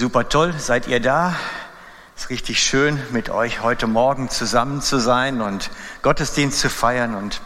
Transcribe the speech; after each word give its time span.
Super 0.00 0.30
toll, 0.30 0.54
seid 0.56 0.88
ihr 0.88 0.98
da? 0.98 1.34
Es 2.16 2.22
ist 2.22 2.30
richtig 2.30 2.62
schön, 2.62 2.98
mit 3.10 3.28
euch 3.28 3.60
heute 3.60 3.86
Morgen 3.86 4.30
zusammen 4.30 4.80
zu 4.80 4.98
sein 4.98 5.42
und 5.42 5.68
Gottesdienst 6.00 6.58
zu 6.58 6.70
feiern 6.70 7.14
und 7.14 7.42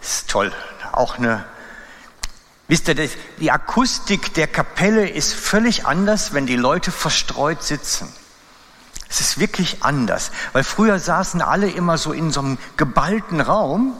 es 0.00 0.18
ist 0.18 0.30
toll. 0.30 0.52
Auch 0.92 1.18
eine, 1.18 1.44
wisst 2.68 2.86
ihr, 2.86 2.94
die 3.40 3.50
Akustik 3.50 4.32
der 4.34 4.46
Kapelle 4.46 5.08
ist 5.08 5.34
völlig 5.34 5.86
anders, 5.86 6.32
wenn 6.32 6.46
die 6.46 6.54
Leute 6.54 6.92
verstreut 6.92 7.64
sitzen. 7.64 8.08
Es 9.08 9.20
ist 9.20 9.40
wirklich 9.40 9.82
anders, 9.82 10.30
weil 10.52 10.62
früher 10.62 11.00
saßen 11.00 11.42
alle 11.42 11.68
immer 11.68 11.98
so 11.98 12.12
in 12.12 12.30
so 12.30 12.38
einem 12.38 12.58
geballten 12.76 13.40
Raum 13.40 13.96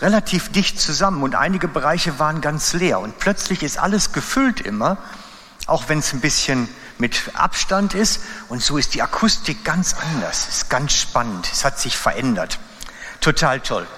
relativ 0.00 0.50
dicht 0.52 0.80
zusammen 0.80 1.22
und 1.22 1.34
einige 1.34 1.68
Bereiche 1.68 2.18
waren 2.18 2.40
ganz 2.40 2.72
leer 2.72 2.98
und 2.98 3.18
plötzlich 3.18 3.62
ist 3.62 3.78
alles 3.78 4.12
gefüllt 4.12 4.62
immer, 4.62 4.96
auch 5.66 5.90
wenn 5.90 5.98
es 5.98 6.14
ein 6.14 6.22
bisschen 6.22 6.70
mit 7.02 7.32
Abstand 7.34 7.92
ist 7.94 8.22
und 8.48 8.62
so 8.62 8.78
ist 8.78 8.94
die 8.94 9.02
Akustik 9.02 9.64
ganz 9.64 9.94
anders, 9.94 10.48
ist 10.48 10.70
ganz 10.70 10.94
spannend, 10.94 11.50
es 11.52 11.64
hat 11.64 11.80
sich 11.80 11.98
verändert. 11.98 12.60
Total 13.20 13.58
toll. 13.58 13.88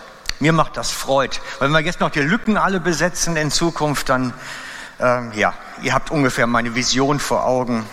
Mir 0.40 0.54
macht 0.54 0.78
das 0.78 0.90
Freude. 0.90 1.36
Wenn 1.60 1.70
wir 1.70 1.80
jetzt 1.80 2.00
noch 2.00 2.08
die 2.08 2.20
Lücken 2.20 2.56
alle 2.56 2.80
besetzen 2.80 3.36
in 3.36 3.50
Zukunft, 3.50 4.08
dann, 4.08 4.32
ähm, 4.98 5.32
ja, 5.34 5.52
ihr 5.82 5.92
habt 5.92 6.10
ungefähr 6.10 6.46
meine 6.46 6.74
Vision 6.74 7.20
vor 7.20 7.44
Augen. 7.44 7.84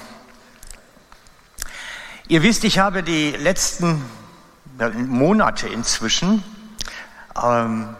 Ihr 2.29 2.41
wisst, 2.41 2.63
ich 2.63 2.79
habe 2.79 3.03
die 3.03 3.31
letzten 3.31 4.01
Monate 5.07 5.67
inzwischen 5.67 6.41
ähm, 7.41 7.97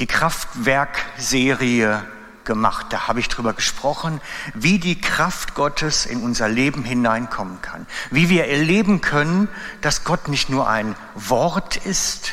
die 0.00 0.06
Kraftwerkserie 0.06 2.02
gemacht. 2.50 2.86
Da 2.90 3.06
habe 3.06 3.20
ich 3.20 3.28
drüber 3.28 3.52
gesprochen, 3.52 4.20
wie 4.54 4.80
die 4.80 5.00
Kraft 5.00 5.54
Gottes 5.54 6.04
in 6.04 6.20
unser 6.20 6.48
Leben 6.48 6.82
hineinkommen 6.82 7.62
kann. 7.62 7.86
Wie 8.10 8.28
wir 8.28 8.48
erleben 8.48 9.00
können, 9.00 9.46
dass 9.82 10.02
Gott 10.02 10.26
nicht 10.26 10.50
nur 10.50 10.68
ein 10.68 10.96
Wort 11.14 11.76
ist, 11.76 12.32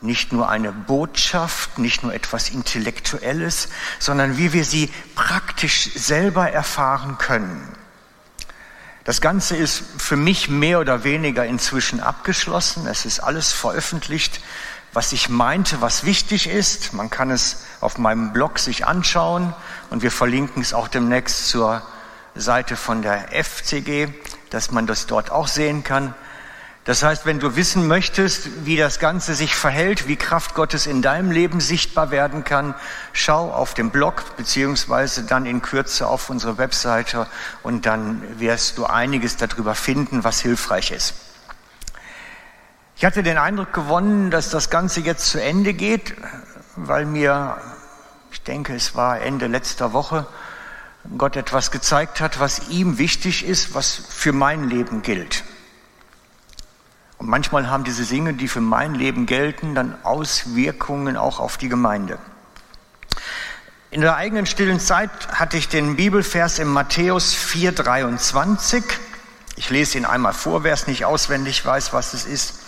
nicht 0.00 0.32
nur 0.32 0.48
eine 0.48 0.72
Botschaft, 0.72 1.76
nicht 1.76 2.02
nur 2.02 2.14
etwas 2.14 2.48
Intellektuelles, 2.48 3.68
sondern 3.98 4.38
wie 4.38 4.54
wir 4.54 4.64
sie 4.64 4.90
praktisch 5.14 5.90
selber 5.94 6.50
erfahren 6.50 7.18
können. 7.18 7.76
Das 9.04 9.20
Ganze 9.20 9.54
ist 9.54 9.82
für 9.98 10.16
mich 10.16 10.48
mehr 10.48 10.80
oder 10.80 11.04
weniger 11.04 11.44
inzwischen 11.44 12.00
abgeschlossen. 12.00 12.86
Es 12.86 13.04
ist 13.04 13.20
alles 13.20 13.52
veröffentlicht 13.52 14.40
was 14.92 15.12
ich 15.12 15.28
meinte, 15.28 15.80
was 15.80 16.04
wichtig 16.04 16.48
ist. 16.48 16.92
Man 16.92 17.10
kann 17.10 17.30
es 17.30 17.64
auf 17.80 17.98
meinem 17.98 18.32
Blog 18.32 18.58
sich 18.58 18.86
anschauen 18.86 19.54
und 19.90 20.02
wir 20.02 20.10
verlinken 20.10 20.60
es 20.62 20.74
auch 20.74 20.88
demnächst 20.88 21.48
zur 21.48 21.82
Seite 22.34 22.76
von 22.76 23.02
der 23.02 23.28
FCG, 23.32 24.08
dass 24.50 24.70
man 24.70 24.86
das 24.86 25.06
dort 25.06 25.30
auch 25.30 25.48
sehen 25.48 25.82
kann. 25.84 26.14
Das 26.84 27.04
heißt, 27.04 27.26
wenn 27.26 27.38
du 27.38 27.54
wissen 27.54 27.86
möchtest, 27.86 28.66
wie 28.66 28.76
das 28.76 28.98
Ganze 28.98 29.34
sich 29.34 29.54
verhält, 29.54 30.08
wie 30.08 30.16
Kraft 30.16 30.56
Gottes 30.56 30.86
in 30.86 31.00
deinem 31.00 31.30
Leben 31.30 31.60
sichtbar 31.60 32.10
werden 32.10 32.42
kann, 32.42 32.74
schau 33.12 33.52
auf 33.52 33.74
dem 33.74 33.90
Blog 33.90 34.36
beziehungsweise 34.36 35.22
dann 35.22 35.46
in 35.46 35.62
Kürze 35.62 36.08
auf 36.08 36.28
unsere 36.28 36.58
Webseite 36.58 37.28
und 37.62 37.86
dann 37.86 38.40
wirst 38.40 38.78
du 38.78 38.86
einiges 38.86 39.36
darüber 39.36 39.76
finden, 39.76 40.24
was 40.24 40.40
hilfreich 40.40 40.90
ist. 40.90 41.14
Ich 43.02 43.06
hatte 43.06 43.24
den 43.24 43.36
Eindruck 43.36 43.72
gewonnen, 43.72 44.30
dass 44.30 44.50
das 44.50 44.70
Ganze 44.70 45.00
jetzt 45.00 45.28
zu 45.28 45.42
Ende 45.42 45.74
geht, 45.74 46.14
weil 46.76 47.04
mir, 47.04 47.56
ich 48.30 48.42
denke, 48.42 48.76
es 48.76 48.94
war 48.94 49.20
Ende 49.20 49.48
letzter 49.48 49.92
Woche, 49.92 50.24
Gott 51.18 51.34
etwas 51.34 51.72
gezeigt 51.72 52.20
hat, 52.20 52.38
was 52.38 52.68
ihm 52.68 52.98
wichtig 52.98 53.44
ist, 53.44 53.74
was 53.74 53.92
für 54.08 54.32
mein 54.32 54.68
Leben 54.68 55.02
gilt. 55.02 55.42
Und 57.18 57.28
manchmal 57.28 57.68
haben 57.68 57.82
diese 57.82 58.04
Dinge, 58.04 58.34
die 58.34 58.46
für 58.46 58.60
mein 58.60 58.94
Leben 58.94 59.26
gelten, 59.26 59.74
dann 59.74 59.98
Auswirkungen 60.04 61.16
auch 61.16 61.40
auf 61.40 61.56
die 61.56 61.68
Gemeinde. 61.68 62.20
In 63.90 64.02
der 64.02 64.14
eigenen 64.14 64.46
stillen 64.46 64.78
Zeit 64.78 65.10
hatte 65.32 65.56
ich 65.56 65.68
den 65.68 65.96
Bibelvers 65.96 66.60
in 66.60 66.68
Matthäus 66.68 67.34
4,23. 67.34 68.84
Ich 69.56 69.70
lese 69.70 69.98
ihn 69.98 70.04
einmal 70.04 70.34
vor, 70.34 70.62
wer 70.62 70.72
es 70.72 70.86
nicht 70.86 71.04
auswendig 71.04 71.66
weiß, 71.66 71.92
was 71.92 72.14
es 72.14 72.26
ist. 72.26 72.61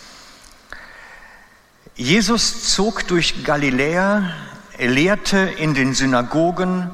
Jesus 1.97 2.75
zog 2.75 3.07
durch 3.07 3.45
Galiläa, 3.45 4.29
er 4.77 4.89
lehrte 4.89 5.39
in 5.39 5.75
den 5.75 5.95
Synagogen 5.95 6.91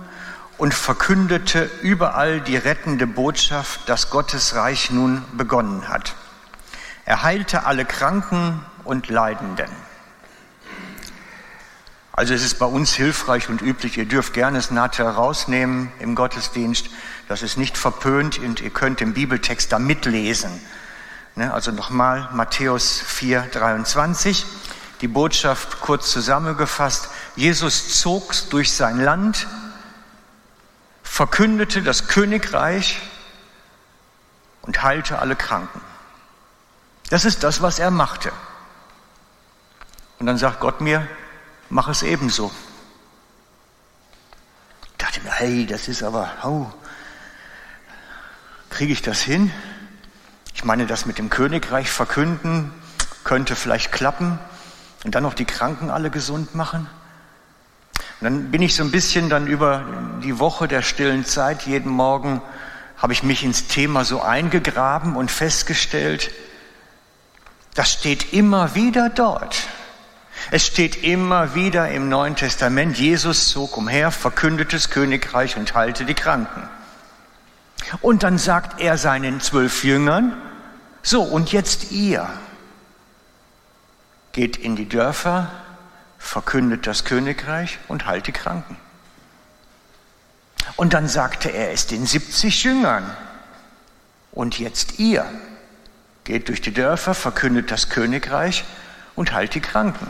und 0.59 0.75
verkündete 0.75 1.71
überall 1.81 2.43
die 2.43 2.59
rettende 2.59 3.06
Botschaft, 3.06 3.89
dass 3.89 4.10
Gottes 4.10 4.55
Reich 4.56 4.91
nun 4.91 5.25
begonnen 5.33 5.89
hat. 5.89 6.15
Er 7.06 7.22
heilte 7.22 7.65
alle 7.65 7.87
Kranken 7.87 8.62
und 8.84 9.09
Leidenden. 9.09 9.71
Also 12.12 12.34
es 12.34 12.44
ist 12.44 12.59
bei 12.59 12.66
uns 12.66 12.93
hilfreich 12.93 13.49
und 13.49 13.62
üblich, 13.62 13.97
ihr 13.97 14.05
dürft 14.05 14.34
gerne 14.34 14.59
es 14.59 14.71
nachher 14.71 15.09
rausnehmen 15.09 15.91
im 16.00 16.15
Gottesdienst, 16.15 16.91
das 17.27 17.41
ist 17.41 17.56
nicht 17.56 17.78
verpönt 17.78 18.39
und 18.39 18.60
ihr 18.60 18.69
könnt 18.69 19.00
den 19.00 19.15
Bibeltext 19.15 19.72
da 19.72 19.78
mitlesen. 19.78 20.50
Ne, 21.37 21.55
also 21.55 21.71
nochmal 21.71 22.28
Matthäus 22.34 23.00
4, 23.00 23.49
23 23.50 24.44
die 25.00 25.09
Botschaft 25.09 25.81
kurz 25.81 26.11
zusammengefasst. 26.11 27.09
Jesus 27.37 28.00
zog 28.00 28.34
durch 28.50 28.72
sein 28.72 29.00
Land, 29.00 29.47
verkündete 31.03 31.83
das 31.83 32.09
Königreich 32.09 33.00
und 34.62 34.83
heilte 34.83 35.19
alle 35.19 35.37
Kranken. 35.37 35.81
Das 37.09 37.25
ist 37.25 37.43
das, 37.43 37.62
was 37.62 37.78
er 37.78 37.91
machte. 37.91 38.31
Und 40.19 40.27
dann 40.27 40.37
sagt 40.37 40.60
Gott 40.60 40.81
mir, 40.81 41.09
mach 41.71 41.89
es 41.89 42.03
ebenso. 42.03 42.53
Ich 44.84 44.97
dachte 44.99 45.21
mir, 45.22 45.33
hey, 45.33 45.66
das 45.66 45.89
ist 45.89 46.03
aber, 46.03 46.31
oh, 46.44 46.66
kriege 48.69 48.93
ich 48.93 49.03
das 49.03 49.21
hin? 49.21 49.50
Ich 50.55 50.65
meine, 50.65 50.87
das 50.87 51.06
mit 51.06 51.19
dem 51.19 51.31
Königreich 51.31 51.91
verkünden 51.91 52.72
könnte 53.25 53.56
vielleicht 53.56 53.93
klappen. 53.93 54.39
Und 55.05 55.15
dann 55.15 55.22
noch 55.22 55.34
die 55.34 55.44
Kranken 55.44 55.91
alle 55.91 56.11
gesund 56.11 56.55
machen. 56.55 56.88
Und 58.21 58.25
dann 58.25 58.50
bin 58.50 58.61
ich 58.61 58.75
so 58.75 58.83
ein 58.83 58.91
bisschen 58.91 59.31
dann 59.31 59.47
über 59.47 59.84
die 60.22 60.38
Woche 60.38 60.69
der 60.69 60.83
stillen 60.83 61.25
Zeit, 61.25 61.62
jeden 61.62 61.91
Morgen 61.91 62.43
habe 62.99 63.15
ich 63.15 63.22
mich 63.22 63.43
ins 63.44 63.66
Thema 63.66 64.05
so 64.05 64.21
eingegraben 64.21 65.16
und 65.16 65.31
festgestellt, 65.31 66.31
das 67.75 67.91
steht 67.93 68.34
immer 68.34 68.75
wieder 68.75 69.09
dort. 69.09 69.56
Es 70.50 70.66
steht 70.66 71.03
immer 71.03 71.55
wieder 71.55 71.91
im 71.91 72.09
Neuen 72.09 72.37
Testament, 72.37 72.99
Jesus 72.99 73.49
zog 73.49 73.77
umher, 73.77 74.10
verkündete 74.10 74.77
das 74.77 74.91
Königreich 74.91 75.56
und 75.56 75.75
heilte 75.75 76.05
die 76.05 76.15
Kranken. 76.15 76.69
Und 78.03 78.22
dann 78.22 78.37
sagt 78.37 78.81
er 78.81 78.99
seinen 78.99 79.41
zwölf 79.41 79.83
Jüngern, 79.84 80.37
so 81.03 81.22
und 81.22 81.53
jetzt 81.53 81.93
ihr 81.93 82.28
geht 84.33 84.57
in 84.57 84.77
die 84.77 84.89
Dörfer, 84.89 85.51
verkündet 86.19 86.87
das 86.87 87.05
Königreich 87.05 87.79
und 87.89 88.07
heilt 88.07 88.27
die 88.27 88.33
Kranken. 88.33 88.77
Und 90.77 90.95
dann 90.95 91.09
sagte 91.09 91.51
er 91.51 91.73
es 91.73 91.87
den 91.87 92.07
70 92.07 92.65
Jüngern. 92.65 93.17
Und 94.33 94.59
jetzt 94.59 94.99
ihr 94.99 95.27
geht 96.25 96.49
durch 96.49 96.61
die 96.61 96.73
Dörfer, 96.73 97.15
verkündet 97.15 97.71
das 97.71 97.89
Königreich 97.89 98.65
und 99.17 99.33
heilt 99.33 99.55
die 99.55 99.61
Kranken. 99.61 100.07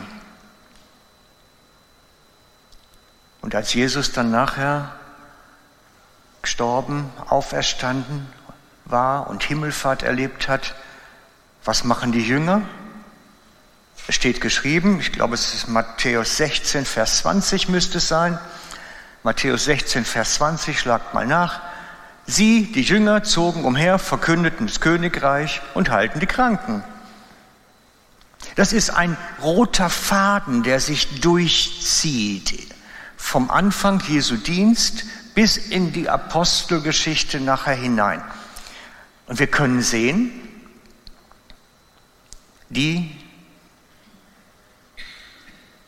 Und 3.41 3.55
als 3.55 3.73
Jesus 3.73 4.11
dann 4.11 4.29
nachher 4.29 4.91
gestorben, 6.41 7.09
auferstanden 7.27 8.27
war 8.85 9.27
und 9.29 9.43
Himmelfahrt 9.43 10.03
erlebt 10.03 10.47
hat, 10.47 10.75
was 11.63 11.83
machen 11.83 12.11
die 12.11 12.25
Jünger? 12.25 12.61
Es 14.07 14.15
steht 14.15 14.41
geschrieben, 14.41 14.99
ich 14.99 15.11
glaube 15.11 15.35
es 15.35 15.53
ist 15.53 15.67
Matthäus 15.67 16.37
16, 16.37 16.85
Vers 16.85 17.19
20 17.19 17.69
müsste 17.69 17.99
es 17.99 18.07
sein. 18.07 18.39
Matthäus 19.23 19.65
16, 19.65 20.05
Vers 20.05 20.35
20, 20.35 20.79
schlagt 20.79 21.13
mal 21.13 21.27
nach. 21.27 21.61
Sie, 22.25 22.71
die 22.71 22.81
Jünger, 22.81 23.23
zogen 23.23 23.63
umher, 23.63 23.99
verkündeten 23.99 24.67
das 24.67 24.79
Königreich 24.79 25.61
und 25.73 25.91
halten 25.91 26.19
die 26.19 26.25
Kranken. 26.25 26.83
Das 28.55 28.73
ist 28.73 28.89
ein 28.89 29.15
roter 29.41 29.89
Faden, 29.89 30.63
der 30.63 30.79
sich 30.79 31.21
durchzieht. 31.21 32.73
Vom 33.15 33.51
Anfang 33.51 34.01
Jesu 34.07 34.35
Dienst 34.35 35.05
bis 35.35 35.57
in 35.57 35.93
die 35.93 36.09
Apostelgeschichte 36.09 37.39
nachher 37.39 37.75
hinein. 37.75 38.21
Und 39.27 39.39
wir 39.39 39.47
können 39.47 39.81
sehen, 39.81 40.31
die, 42.69 43.15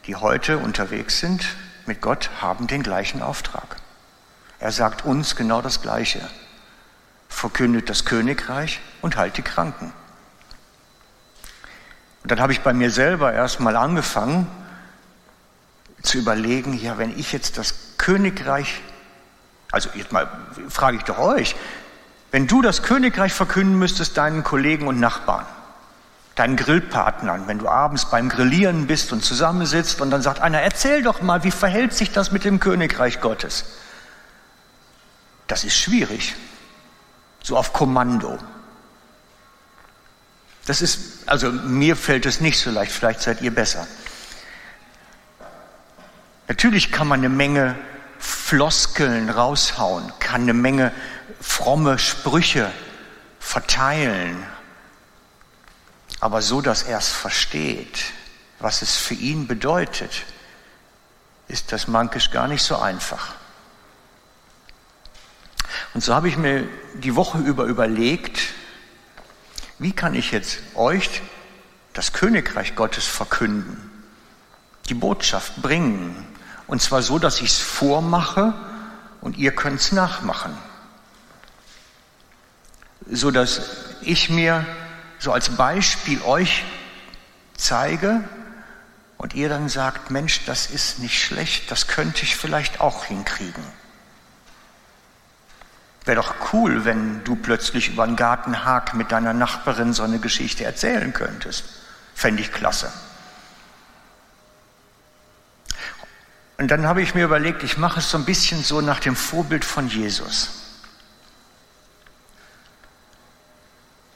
die 0.06 0.16
heute 0.16 0.58
unterwegs 0.58 1.20
sind 1.20 1.46
mit 1.86 2.02
Gott, 2.02 2.30
haben 2.42 2.68
den 2.68 2.84
gleichen 2.84 3.22
Auftrag. 3.22 3.78
Er 4.60 4.72
sagt 4.72 5.06
uns 5.06 5.36
genau 5.36 5.62
das 5.62 5.82
Gleiche. 5.82 6.22
verkündet 7.30 7.90
das 7.90 8.06
Königreich 8.06 8.80
und 9.02 9.18
heilt 9.18 9.38
die 9.38 9.42
Kranken. 9.42 9.92
Und 12.22 12.32
dann 12.32 12.40
habe 12.40 12.54
ich 12.54 12.62
bei 12.62 12.74
mir 12.74 12.92
selber 12.92 13.34
erstmal 13.34 13.76
angefangen 13.76 14.48
zu 16.04 16.20
überlegen, 16.20 16.74
ja, 16.74 16.98
wenn 17.00 17.18
ich 17.18 17.34
jetzt 17.34 17.58
das 17.58 17.98
Königreich, 17.98 18.82
also 19.72 19.90
jetzt 19.96 20.12
mal 20.12 20.30
frage 20.70 20.98
ich 20.98 21.04
doch 21.04 21.18
euch, 21.18 21.56
wenn 22.32 22.46
du 22.46 22.62
das 22.62 22.84
Königreich 22.84 23.34
verkünden 23.34 23.80
müsstest 23.80 24.16
deinen 24.16 24.44
Kollegen 24.44 24.88
und 24.88 25.00
Nachbarn, 25.00 25.46
deinen 26.36 26.56
Grillpartnern, 26.56 27.48
wenn 27.48 27.60
du 27.60 27.68
abends 27.68 28.10
beim 28.10 28.30
Grillieren 28.30 28.88
bist 28.88 29.14
und 29.14 29.24
zusammensitzt 29.24 30.02
und 30.02 30.10
dann 30.10 30.22
sagt 30.22 30.40
einer, 30.40 30.62
erzähl 30.62 31.04
doch 31.04 31.22
mal, 31.22 31.44
wie 31.44 31.52
verhält 31.52 31.94
sich 31.94 32.12
das 32.12 32.32
mit 32.32 32.44
dem 32.44 32.60
Königreich 32.60 33.22
Gottes? 33.22 33.66
Das 35.48 35.64
ist 35.64 35.78
schwierig, 35.78 36.34
so 37.44 37.56
auf 37.56 37.74
Kommando. 37.74 38.40
Das 40.66 40.82
ist, 40.82 41.28
also 41.28 41.52
mir 41.52 41.96
fällt 41.96 42.26
es 42.26 42.40
nicht 42.40 42.60
so 42.60 42.72
leicht, 42.72 42.92
vielleicht 42.92 43.22
seid 43.22 43.42
ihr 43.42 43.54
besser. 43.54 43.86
Natürlich 46.48 46.92
kann 46.92 47.08
man 47.08 47.20
eine 47.20 47.30
Menge 47.30 47.76
Floskeln 48.18 49.30
raushauen, 49.30 50.12
kann 50.20 50.44
eine 50.44 50.54
Menge 50.54 50.92
fromme 51.42 52.00
Sprüche 52.00 52.72
verteilen, 53.40 54.44
aber 56.24 56.42
so, 56.42 56.62
dass 56.62 56.84
er 56.84 57.00
es 57.00 57.10
versteht, 57.10 58.00
was 58.60 58.82
es 58.82 58.96
für 58.96 59.14
ihn 59.14 59.46
bedeutet, 59.46 60.24
ist 61.50 61.74
das 61.74 61.90
mankisch 61.90 62.32
gar 62.32 62.48
nicht 62.48 62.64
so 62.64 62.78
einfach. 62.78 63.34
Und 65.94 66.02
so 66.02 66.16
habe 66.16 66.30
ich 66.30 66.38
mir 66.38 66.66
die 66.94 67.18
Woche 67.18 67.40
über 67.40 67.66
überlegt, 67.66 68.40
wie 69.80 69.92
kann 69.92 70.16
ich 70.16 70.32
jetzt 70.32 70.60
euch 70.76 71.22
das 71.92 72.14
Königreich 72.14 72.74
Gottes 72.74 73.06
verkünden, 73.06 73.92
die 74.88 74.94
Botschaft 74.94 75.62
bringen, 75.62 76.26
und 76.68 76.82
zwar 76.82 77.02
so, 77.02 77.20
dass 77.20 77.42
ich 77.42 77.50
es 77.50 77.60
vormache 77.60 78.54
und 79.20 79.38
ihr 79.38 79.54
könnt 79.54 79.82
es 79.82 79.92
nachmachen, 79.92 80.58
so 83.12 83.30
dass 83.30 83.62
ich 84.04 84.30
mir 84.30 84.66
so 85.24 85.32
als 85.32 85.52
Beispiel 85.56 86.22
euch 86.24 86.66
zeige 87.56 88.22
und 89.18 89.34
ihr 89.34 89.48
dann 89.48 89.70
sagt, 89.70 90.12
Mensch, 90.12 90.44
das 90.46 90.70
ist 90.70 91.00
nicht 91.00 91.24
schlecht, 91.24 91.72
das 91.72 91.88
könnte 91.88 92.24
ich 92.24 92.36
vielleicht 92.36 92.82
auch 92.82 93.06
hinkriegen. 93.06 93.64
Wäre 96.04 96.18
doch 96.18 96.36
cool, 96.52 96.84
wenn 96.84 97.24
du 97.24 97.38
plötzlich 97.38 97.88
über 97.88 98.04
einen 98.04 98.18
Gartenhag 98.18 98.96
mit 98.96 99.14
deiner 99.14 99.32
Nachbarin 99.32 99.94
so 99.94 100.04
eine 100.04 100.20
Geschichte 100.20 100.66
erzählen 100.66 101.14
könntest. 101.14 101.64
Fände 102.14 102.42
ich 102.42 102.52
klasse. 102.52 102.92
Und 106.58 106.68
dann 106.68 106.86
habe 106.86 107.02
ich 107.02 107.16
mir 107.16 107.24
überlegt, 107.24 107.64
ich 107.64 107.78
mache 107.78 108.00
es 108.02 108.10
so 108.10 108.18
ein 108.18 108.26
bisschen 108.26 108.62
so 108.62 108.82
nach 108.82 109.00
dem 109.00 109.16
Vorbild 109.16 109.64
von 109.64 109.88
Jesus. 109.88 110.63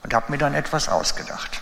Und 0.08 0.14
habe 0.14 0.32
mir 0.32 0.38
dann 0.38 0.54
etwas 0.54 0.88
ausgedacht. 0.88 1.60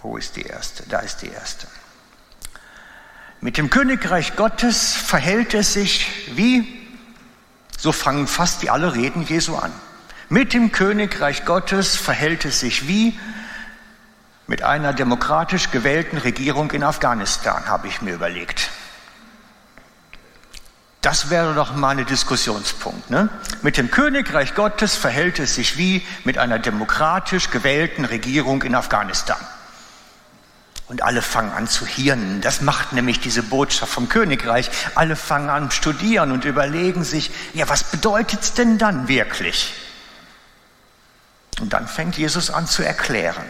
Wo 0.00 0.16
ist 0.16 0.36
die 0.36 0.42
erste? 0.42 0.88
Da 0.88 1.00
ist 1.00 1.22
die 1.22 1.28
erste. 1.28 1.66
Mit 3.40 3.58
dem 3.58 3.68
Königreich 3.68 4.36
Gottes 4.36 4.92
verhält 4.92 5.54
es 5.54 5.72
sich 5.72 6.06
wie, 6.36 6.88
so 7.76 7.90
fangen 7.90 8.28
fast 8.28 8.62
die 8.62 8.70
alle 8.70 8.94
Reden 8.94 9.26
Jesu 9.26 9.56
an. 9.56 9.72
Mit 10.28 10.52
dem 10.54 10.70
Königreich 10.70 11.44
Gottes 11.44 11.96
verhält 11.96 12.44
es 12.44 12.60
sich 12.60 12.86
wie 12.86 13.18
mit 14.46 14.62
einer 14.62 14.92
demokratisch 14.92 15.72
gewählten 15.72 16.18
Regierung 16.18 16.70
in 16.70 16.84
Afghanistan, 16.84 17.66
habe 17.66 17.88
ich 17.88 18.02
mir 18.02 18.14
überlegt. 18.14 18.70
Das 21.02 21.30
wäre 21.30 21.52
doch 21.54 21.74
mal 21.74 21.98
ein 21.98 22.06
Diskussionspunkt. 22.06 23.10
Ne? 23.10 23.28
Mit 23.62 23.76
dem 23.76 23.90
Königreich 23.90 24.54
Gottes 24.54 24.94
verhält 24.94 25.40
es 25.40 25.56
sich 25.56 25.76
wie 25.76 26.06
mit 26.22 26.38
einer 26.38 26.60
demokratisch 26.60 27.50
gewählten 27.50 28.04
Regierung 28.04 28.62
in 28.62 28.76
Afghanistan. 28.76 29.40
Und 30.86 31.02
alle 31.02 31.20
fangen 31.20 31.52
an 31.52 31.66
zu 31.66 31.86
hirnen. 31.86 32.40
Das 32.40 32.60
macht 32.60 32.92
nämlich 32.92 33.18
diese 33.18 33.42
Botschaft 33.42 33.92
vom 33.92 34.08
Königreich. 34.08 34.70
Alle 34.94 35.16
fangen 35.16 35.50
an 35.50 35.72
studieren 35.72 36.30
und 36.30 36.44
überlegen 36.44 37.02
sich, 37.02 37.32
ja, 37.52 37.68
was 37.68 37.82
bedeutet 37.82 38.42
es 38.42 38.54
denn 38.54 38.78
dann 38.78 39.08
wirklich? 39.08 39.74
Und 41.60 41.72
dann 41.72 41.88
fängt 41.88 42.16
Jesus 42.16 42.50
an 42.50 42.68
zu 42.68 42.84
erklären. 42.84 43.44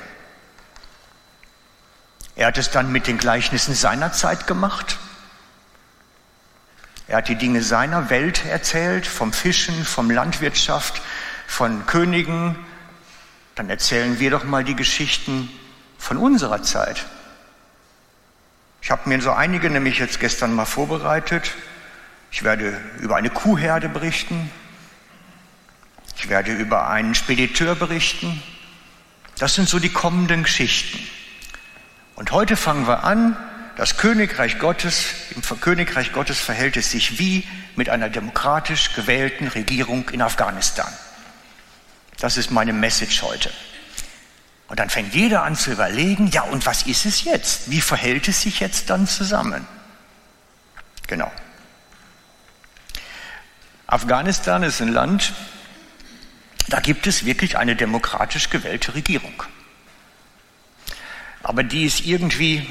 Er 2.35 2.47
hat 2.47 2.57
es 2.57 2.71
dann 2.71 2.93
mit 2.93 3.07
den 3.07 3.19
Gleichnissen 3.19 3.75
seiner 3.75 4.13
Zeit 4.13 4.47
gemacht. 4.47 4.97
Er 7.09 7.19
hat 7.19 7.29
die 7.29 7.37
Dinge 7.37 7.63
seiner 7.63 8.11
Welt 8.11 8.45
erzählt, 8.47 9.07
vom 9.07 9.33
Fischen, 9.33 9.85
vom 9.85 10.11
Landwirtschaft, 10.11 11.03
von 11.47 11.87
Königen. 11.87 12.57
Dann 13.55 13.69
erzählen 13.69 14.19
wir 14.19 14.31
doch 14.31 14.45
mal 14.45 14.65
die 14.65 14.77
Geschichten 14.77 15.51
von 15.99 16.17
unserer 16.17 16.63
Zeit. 16.63 17.05
Ich 18.81 18.91
habe 18.91 19.09
mir 19.09 19.21
so 19.21 19.31
einige 19.31 19.71
nämlich 19.71 19.99
jetzt 19.99 20.21
gestern 20.21 20.55
mal 20.55 20.65
vorbereitet. 20.65 21.53
Ich 22.31 22.43
werde 22.43 22.81
über 23.01 23.17
eine 23.17 23.31
Kuhherde 23.31 23.89
berichten. 23.89 24.51
Ich 26.17 26.29
werde 26.29 26.53
über 26.53 26.89
einen 26.89 27.15
Spediteur 27.15 27.75
berichten. 27.75 28.43
Das 29.39 29.55
sind 29.55 29.69
so 29.69 29.79
die 29.79 29.91
kommenden 29.91 30.45
Geschichten. 30.45 30.99
Und 32.15 32.33
heute 32.33 32.57
fangen 32.57 32.87
wir 32.87 33.05
an 33.05 33.37
das 33.77 33.97
Königreich 33.97 34.59
Gottes, 34.59 35.07
im 35.35 35.43
Königreich 35.61 36.13
Gottes 36.13 36.41
verhält 36.41 36.77
es 36.77 36.91
sich 36.91 37.19
wie 37.19 37.47
mit 37.75 37.89
einer 37.89 38.11
demokratisch 38.11 38.95
gewählten 38.95 39.49
Regierung 39.49 40.09
in 40.11 40.21
Afghanistan. 40.21 40.93
Das 42.19 42.37
ist 42.37 42.51
meine 42.51 42.73
Message 42.73 43.23
heute. 43.23 43.51
Und 44.69 44.79
dann 44.79 44.91
fängt 44.91 45.15
jeder 45.15 45.43
an 45.43 45.57
zu 45.57 45.73
überlegen, 45.73 46.29
ja, 46.29 46.43
und 46.43 46.65
was 46.67 46.85
ist 46.85 47.05
es 47.05 47.25
jetzt? 47.25 47.71
Wie 47.71 47.81
verhält 47.81 48.29
es 48.29 48.43
sich 48.43 48.61
jetzt 48.61 48.91
dann 48.91 49.07
zusammen? 49.07 49.67
Genau. 51.09 51.31
Afghanistan 53.87 54.63
ist 54.63 54.81
ein 54.81 54.89
Land, 54.89 55.35
da 56.69 56.81
gibt 56.81 57.07
es 57.07 57.25
wirklich 57.25 57.59
eine 57.59 57.77
demokratisch 57.77 58.49
gewählte 58.49 58.95
Regierung. 58.95 59.43
Aber 61.43 61.63
die 61.63 61.85
ist 61.85 62.07
irgendwie 62.07 62.67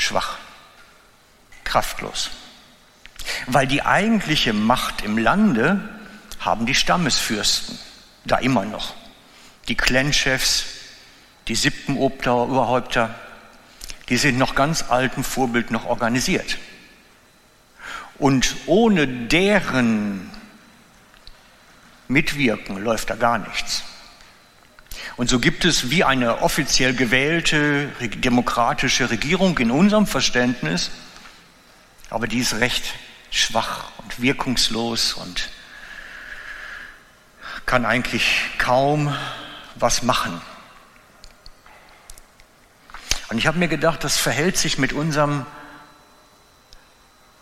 schwach, 0.00 0.38
kraftlos. 1.64 2.30
Weil 3.46 3.66
die 3.66 3.82
eigentliche 3.82 4.52
Macht 4.52 5.02
im 5.02 5.18
Lande 5.18 5.80
haben 6.40 6.66
die 6.66 6.74
Stammesfürsten, 6.74 7.78
da 8.24 8.38
immer 8.38 8.64
noch. 8.64 8.94
Die 9.68 9.76
Clanchefs, 9.76 10.64
die 11.48 11.54
Sippenoberhäupter, 11.54 13.14
die 14.08 14.16
sind 14.16 14.38
noch 14.38 14.54
ganz 14.54 14.84
altem 14.88 15.22
Vorbild 15.22 15.70
noch 15.70 15.86
organisiert. 15.86 16.58
Und 18.18 18.56
ohne 18.66 19.06
deren 19.06 20.30
Mitwirken 22.08 22.82
läuft 22.82 23.10
da 23.10 23.14
gar 23.14 23.38
nichts. 23.38 23.84
Und 25.20 25.28
so 25.28 25.38
gibt 25.38 25.66
es 25.66 25.90
wie 25.90 26.02
eine 26.02 26.40
offiziell 26.40 26.94
gewählte 26.94 27.88
demokratische 28.00 29.10
Regierung 29.10 29.58
in 29.58 29.70
unserem 29.70 30.06
Verständnis, 30.06 30.90
aber 32.08 32.26
die 32.26 32.38
ist 32.38 32.54
recht 32.54 32.94
schwach 33.30 33.90
und 33.98 34.22
wirkungslos 34.22 35.12
und 35.12 35.50
kann 37.66 37.84
eigentlich 37.84 38.34
kaum 38.56 39.14
was 39.74 40.02
machen. 40.02 40.40
Und 43.28 43.36
ich 43.36 43.46
habe 43.46 43.58
mir 43.58 43.68
gedacht, 43.68 44.02
das 44.02 44.16
verhält 44.16 44.56
sich 44.56 44.78
mit 44.78 44.94
unserem 44.94 45.44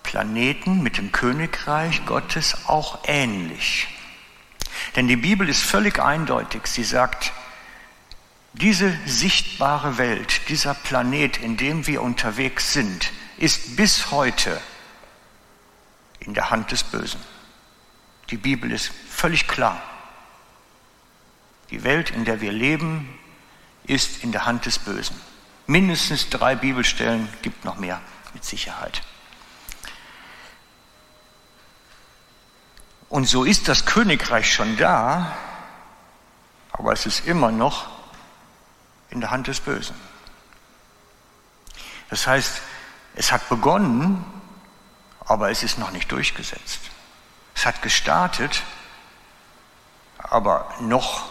Planeten, 0.03 0.83
mit 0.83 0.99
dem 0.99 1.13
Königreich 1.13 2.05
Gottes 2.07 2.57
auch 2.67 3.05
ähnlich. 3.07 3.87
Denn 4.97 5.07
die 5.07 5.15
Bibel 5.15 5.49
ist 5.49 5.63
völlig 5.63 6.01
eindeutig. 6.01 6.67
Sie 6.67 6.83
sagt, 6.83 7.33
diese 8.61 8.97
sichtbare 9.07 9.99
Welt, 9.99 10.49
dieser 10.49 10.75
Planet, 10.75 11.37
in 11.39 11.57
dem 11.57 11.87
wir 11.87 12.03
unterwegs 12.03 12.73
sind, 12.73 13.13
ist 13.37 13.77
bis 13.77 14.11
heute 14.11 14.61
in 16.21 16.35
der 16.35 16.51
Hand 16.51 16.73
des 16.73 16.83
Bösen. 16.83 17.21
Die 18.31 18.37
Bibel 18.37 18.73
ist 18.73 18.91
völlig 19.09 19.47
klar. 19.47 19.81
Die 21.71 21.85
Welt, 21.85 22.11
in 22.11 22.25
der 22.25 22.41
wir 22.41 22.53
leben, 22.53 23.19
ist 23.85 24.25
in 24.25 24.33
der 24.33 24.45
Hand 24.45 24.67
des 24.67 24.79
Bösen. 24.79 25.19
Mindestens 25.67 26.29
drei 26.29 26.57
Bibelstellen, 26.57 27.29
gibt 27.43 27.65
noch 27.65 27.77
mehr 27.77 28.01
mit 28.35 28.45
Sicherheit. 28.45 29.03
Und 33.09 33.27
so 33.27 33.45
ist 33.45 33.69
das 33.69 33.87
Königreich 33.87 34.53
schon 34.53 34.77
da, 34.77 35.37
aber 36.73 36.93
es 36.93 37.07
ist 37.07 37.27
immer 37.27 37.53
noch 37.53 37.98
in 39.11 39.21
der 39.21 39.31
Hand 39.31 39.47
des 39.47 39.61
Bösen. 39.61 39.97
Das 42.11 42.27
heißt, 42.27 42.61
es 43.15 43.33
hat 43.33 43.49
begonnen, 43.49 44.25
aber 45.21 45.51
es 45.51 45.63
ist 45.63 45.79
noch 45.79 45.91
nicht 45.91 46.11
durchgesetzt. 46.11 46.81
Es 47.55 47.67
hat 47.67 47.83
gestartet, 47.83 48.63
aber 50.19 50.75
noch 50.81 51.31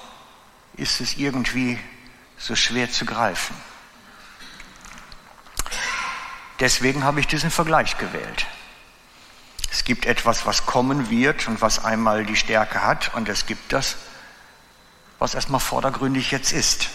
ist 0.75 1.01
es 1.01 1.17
irgendwie 1.17 1.79
so 2.37 2.55
schwer 2.55 2.91
zu 2.91 3.05
greifen. 3.05 3.55
Deswegen 6.59 7.03
habe 7.03 7.19
ich 7.19 7.27
diesen 7.27 7.51
Vergleich 7.51 7.97
gewählt. 7.97 8.47
Es 9.71 9.83
gibt 9.83 10.05
etwas, 10.05 10.45
was 10.45 10.65
kommen 10.65 11.09
wird 11.09 11.47
und 11.47 11.61
was 11.61 11.83
einmal 11.83 12.25
die 12.25 12.35
Stärke 12.35 12.83
hat, 12.83 13.13
und 13.13 13.29
es 13.29 13.45
gibt 13.45 13.73
das, 13.73 13.95
was 15.19 15.35
erstmal 15.35 15.59
vordergründig 15.59 16.31
jetzt 16.31 16.51
ist. 16.51 16.89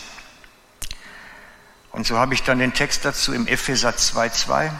Und 1.92 2.06
so 2.06 2.18
habe 2.18 2.32
ich 2.34 2.42
dann 2.42 2.58
den 2.58 2.72
Text 2.72 3.04
dazu 3.04 3.34
im 3.34 3.46
Epheser 3.46 3.90
2,2 3.90 4.70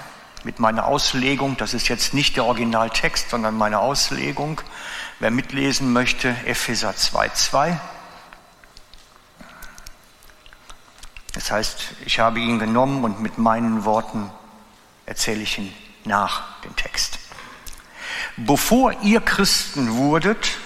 mit 0.44 0.58
meiner 0.58 0.86
Auslegung. 0.86 1.56
Das 1.58 1.74
ist 1.74 1.88
jetzt 1.88 2.14
nicht 2.14 2.36
der 2.36 2.44
Originaltext, 2.46 3.30
sondern 3.30 3.56
meine 3.56 3.78
Auslegung. 3.78 4.60
Wer 5.18 5.30
mitlesen 5.30 5.92
möchte, 5.92 6.34
Epheser 6.46 6.90
2,2. 6.92 7.78
Das 11.34 11.50
heißt, 11.50 11.94
ich 12.04 12.18
habe 12.18 12.40
ihn 12.40 12.58
genommen 12.58 13.04
und 13.04 13.20
mit 13.20 13.38
meinen 13.38 13.84
Worten 13.84 14.30
erzähle 15.06 15.42
ich 15.42 15.58
ihn 15.58 15.72
nach, 16.04 16.60
den 16.62 16.74
Text. 16.76 17.18
Bevor 18.36 18.92
ihr 19.02 19.20
Christen 19.20 19.94
wurdet, 19.94 20.56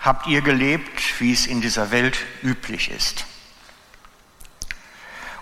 habt 0.00 0.26
ihr 0.26 0.42
gelebt, 0.42 1.20
wie 1.20 1.32
es 1.32 1.46
in 1.46 1.60
dieser 1.60 1.90
Welt 1.90 2.18
üblich 2.42 2.90
ist. 2.90 3.24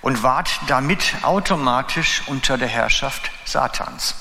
Und 0.01 0.23
wart 0.23 0.51
damit 0.69 1.17
automatisch 1.23 2.23
unter 2.27 2.57
der 2.57 2.69
Herrschaft 2.69 3.31
Satans. 3.45 4.15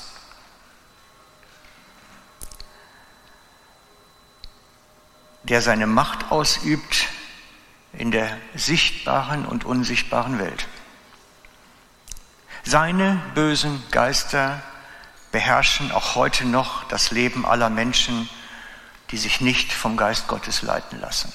der 5.48 5.62
seine 5.62 5.86
Macht 5.86 6.30
ausübt 6.30 7.08
in 7.92 8.10
der 8.10 8.38
sichtbaren 8.54 9.46
und 9.46 9.64
unsichtbaren 9.64 10.38
Welt. 10.38 10.68
Seine 12.64 13.20
bösen 13.34 13.82
Geister 13.90 14.62
beherrschen 15.32 15.90
auch 15.90 16.14
heute 16.14 16.44
noch 16.44 16.84
das 16.84 17.10
Leben 17.10 17.46
aller 17.46 17.70
Menschen, 17.70 18.28
die 19.10 19.16
sich 19.16 19.40
nicht 19.40 19.72
vom 19.72 19.96
Geist 19.96 20.28
Gottes 20.28 20.62
leiten 20.62 21.00
lassen. 21.00 21.32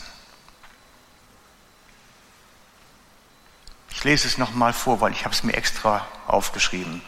Ich 4.04 4.10
lese 4.10 4.28
es 4.28 4.38
nochmal 4.38 4.74
vor, 4.74 5.00
weil 5.00 5.14
ich 5.14 5.24
habe 5.24 5.34
es 5.34 5.44
mir 5.44 5.54
extra 5.54 6.06
aufgeschrieben. 6.28 7.02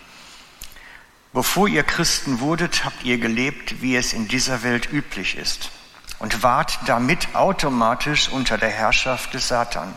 Bevor 1.33 1.67
ihr 1.67 1.83
Christen 1.83 2.39
wurdet, 2.39 2.85
habt 2.85 3.03
ihr 3.03 3.17
gelebt, 3.17 3.81
wie 3.81 3.97
es 3.97 4.13
in 4.13 4.29
dieser 4.29 4.63
Welt 4.63 4.89
üblich 4.93 5.35
ist 5.35 5.71
und 6.19 6.41
wart 6.41 6.79
damit 6.85 7.35
automatisch 7.35 8.29
unter 8.29 8.57
der 8.57 8.69
Herrschaft 8.69 9.33
des 9.33 9.49
Satan, 9.49 9.93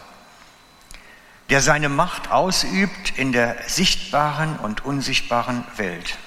der 1.50 1.62
seine 1.62 1.88
Macht 1.88 2.32
ausübt 2.32 3.16
in 3.16 3.30
der 3.30 3.62
sichtbaren 3.68 4.58
und 4.58 4.84
unsichtbaren 4.84 5.64
Welt. 5.76 6.18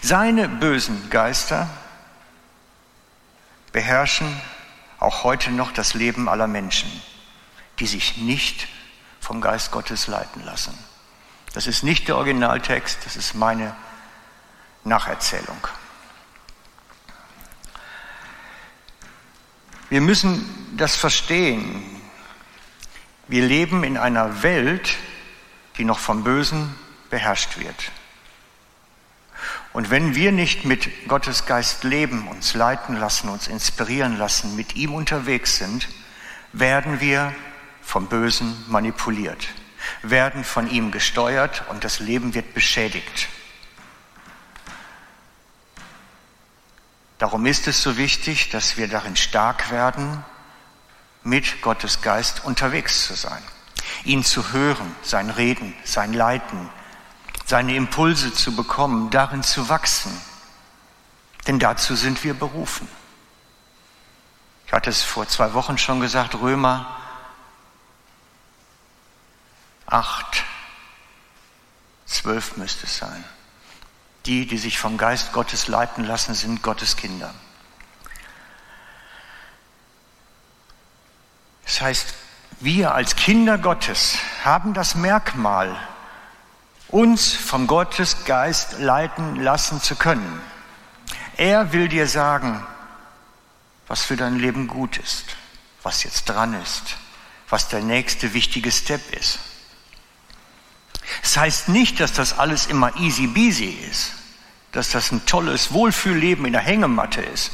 Seine 0.00 0.48
bösen 0.48 1.10
Geister 1.10 1.68
beherrschen 3.72 4.40
auch 5.00 5.24
heute 5.24 5.50
noch 5.50 5.72
das 5.72 5.94
Leben 5.94 6.28
aller 6.28 6.46
Menschen, 6.46 6.88
die 7.80 7.88
sich 7.88 8.18
nicht 8.18 8.68
vom 9.32 9.40
Geist 9.40 9.70
Gottes 9.70 10.08
leiten 10.08 10.44
lassen. 10.44 10.78
Das 11.54 11.66
ist 11.66 11.84
nicht 11.84 12.06
der 12.06 12.18
Originaltext, 12.18 12.98
das 13.06 13.16
ist 13.16 13.34
meine 13.34 13.74
Nacherzählung. 14.84 15.56
Wir 19.88 20.02
müssen 20.02 20.76
das 20.76 20.96
verstehen. 20.96 21.82
Wir 23.26 23.46
leben 23.46 23.84
in 23.84 23.96
einer 23.96 24.42
Welt, 24.42 24.98
die 25.78 25.86
noch 25.86 25.98
vom 25.98 26.24
Bösen 26.24 26.74
beherrscht 27.08 27.58
wird. 27.58 27.90
Und 29.72 29.88
wenn 29.88 30.14
wir 30.14 30.30
nicht 30.30 30.66
mit 30.66 31.08
Gottes 31.08 31.46
Geist 31.46 31.84
leben, 31.84 32.28
uns 32.28 32.52
leiten 32.52 32.96
lassen, 32.96 33.30
uns 33.30 33.46
inspirieren 33.46 34.18
lassen, 34.18 34.56
mit 34.56 34.76
ihm 34.76 34.92
unterwegs 34.92 35.56
sind, 35.56 35.88
werden 36.52 37.00
wir 37.00 37.34
vom 37.82 38.06
Bösen 38.06 38.64
manipuliert, 38.68 39.48
werden 40.02 40.44
von 40.44 40.70
ihm 40.70 40.90
gesteuert 40.90 41.64
und 41.68 41.84
das 41.84 41.98
Leben 41.98 42.34
wird 42.34 42.54
beschädigt. 42.54 43.28
Darum 47.18 47.46
ist 47.46 47.68
es 47.68 47.82
so 47.82 47.96
wichtig, 47.96 48.50
dass 48.50 48.76
wir 48.76 48.88
darin 48.88 49.16
stark 49.16 49.70
werden, 49.70 50.24
mit 51.22 51.62
Gottes 51.62 52.00
Geist 52.02 52.44
unterwegs 52.44 53.06
zu 53.06 53.14
sein, 53.14 53.42
ihn 54.04 54.24
zu 54.24 54.52
hören, 54.52 54.94
sein 55.02 55.30
Reden, 55.30 55.74
sein 55.84 56.12
Leiten, 56.12 56.68
seine 57.46 57.76
Impulse 57.76 58.32
zu 58.32 58.56
bekommen, 58.56 59.10
darin 59.10 59.42
zu 59.42 59.68
wachsen. 59.68 60.10
Denn 61.46 61.58
dazu 61.58 61.94
sind 61.94 62.24
wir 62.24 62.34
berufen. 62.34 62.88
Ich 64.66 64.72
hatte 64.72 64.90
es 64.90 65.02
vor 65.02 65.28
zwei 65.28 65.54
Wochen 65.54 65.78
schon 65.78 66.00
gesagt, 66.00 66.34
Römer 66.34 67.01
8, 69.92 70.44
12 72.06 72.56
müsste 72.56 72.86
es 72.86 72.96
sein. 72.96 73.24
Die, 74.24 74.46
die 74.46 74.56
sich 74.56 74.78
vom 74.78 74.96
Geist 74.96 75.32
Gottes 75.32 75.68
leiten 75.68 76.04
lassen, 76.04 76.34
sind 76.34 76.62
Gottes 76.62 76.96
Kinder. 76.96 77.34
Das 81.66 81.82
heißt, 81.82 82.14
wir 82.60 82.94
als 82.94 83.16
Kinder 83.16 83.58
Gottes 83.58 84.16
haben 84.42 84.72
das 84.72 84.94
Merkmal, 84.94 85.76
uns 86.88 87.34
vom 87.34 87.66
Gottesgeist 87.66 88.78
leiten 88.78 89.36
lassen 89.36 89.82
zu 89.82 89.96
können. 89.96 90.40
Er 91.36 91.72
will 91.72 91.88
dir 91.88 92.06
sagen, 92.08 92.66
was 93.88 94.04
für 94.04 94.16
dein 94.16 94.38
Leben 94.38 94.68
gut 94.68 94.96
ist, 94.96 95.36
was 95.82 96.02
jetzt 96.02 96.30
dran 96.30 96.54
ist, 96.62 96.96
was 97.50 97.68
der 97.68 97.82
nächste 97.82 98.32
wichtige 98.32 98.72
Step 98.72 99.12
ist. 99.12 99.38
Das 101.32 101.38
heißt 101.38 101.68
nicht, 101.70 101.98
dass 101.98 102.12
das 102.12 102.38
alles 102.38 102.66
immer 102.66 102.94
easy 103.00 103.26
beasy 103.26 103.70
ist, 103.90 104.12
dass 104.70 104.90
das 104.90 105.12
ein 105.12 105.24
tolles 105.24 105.72
Wohlfühlleben 105.72 106.44
in 106.44 106.52
der 106.52 106.60
Hängematte 106.60 107.22
ist. 107.22 107.52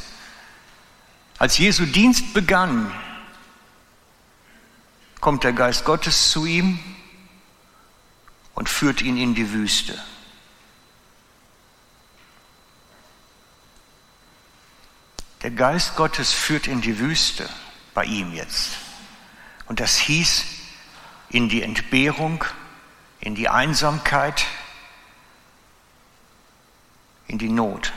Als 1.37 1.57
Jesu 1.57 1.85
Dienst 1.85 2.33
begann, 2.33 2.91
kommt 5.21 5.45
der 5.45 5.53
Geist 5.53 5.85
Gottes 5.85 6.29
zu 6.29 6.45
ihm 6.45 6.77
und 8.53 8.67
führt 8.67 9.01
ihn 9.01 9.15
in 9.15 9.33
die 9.33 9.53
Wüste. 9.53 9.97
Der 15.41 15.51
Geist 15.51 15.95
Gottes 15.95 16.33
führt 16.33 16.67
in 16.67 16.81
die 16.81 16.99
Wüste 16.99 17.47
bei 17.93 18.03
ihm 18.03 18.33
jetzt. 18.33 18.71
Und 19.67 19.79
das 19.79 19.95
hieß 19.95 20.43
in 21.29 21.47
die 21.47 21.61
Entbehrung 21.61 22.43
in 23.19 23.35
die 23.35 23.49
Einsamkeit, 23.49 24.45
in 27.27 27.37
die 27.37 27.49
Not, 27.49 27.93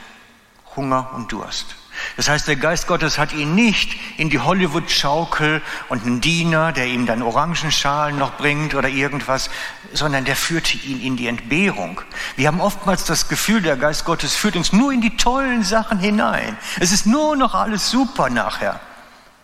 Hunger 0.75 1.11
und 1.15 1.31
Durst. 1.31 1.75
Das 2.17 2.29
heißt, 2.29 2.47
der 2.47 2.55
Geist 2.55 2.87
Gottes 2.87 3.17
hat 3.17 3.33
ihn 3.33 3.55
nicht 3.55 3.97
in 4.17 4.29
die 4.29 4.39
Hollywood-Schaukel 4.39 5.61
und 5.89 6.03
einen 6.03 6.21
Diener, 6.21 6.71
der 6.71 6.87
ihm 6.87 7.05
dann 7.05 7.21
Orangenschalen 7.21 8.17
noch 8.17 8.35
bringt 8.37 8.75
oder 8.75 8.89
irgendwas, 8.89 9.49
sondern 9.93 10.25
der 10.25 10.35
führte 10.35 10.77
ihn 10.77 11.01
in 11.01 11.17
die 11.17 11.27
Entbehrung. 11.27 12.01
Wir 12.35 12.47
haben 12.47 12.61
oftmals 12.61 13.05
das 13.05 13.27
Gefühl, 13.29 13.61
der 13.61 13.77
Geist 13.77 14.05
Gottes 14.05 14.35
führt 14.35 14.55
uns 14.55 14.73
nur 14.73 14.91
in 14.91 15.01
die 15.01 15.17
tollen 15.17 15.63
Sachen 15.63 15.99
hinein. 15.99 16.57
Es 16.79 16.91
ist 16.91 17.05
nur 17.05 17.35
noch 17.35 17.53
alles 17.53 17.89
super 17.89 18.29
nachher. 18.29 18.79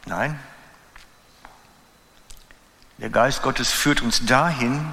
Nein. 0.05 0.39
Der 2.97 3.09
Geist 3.09 3.41
Gottes 3.41 3.71
führt 3.71 4.01
uns 4.01 4.25
dahin, 4.25 4.85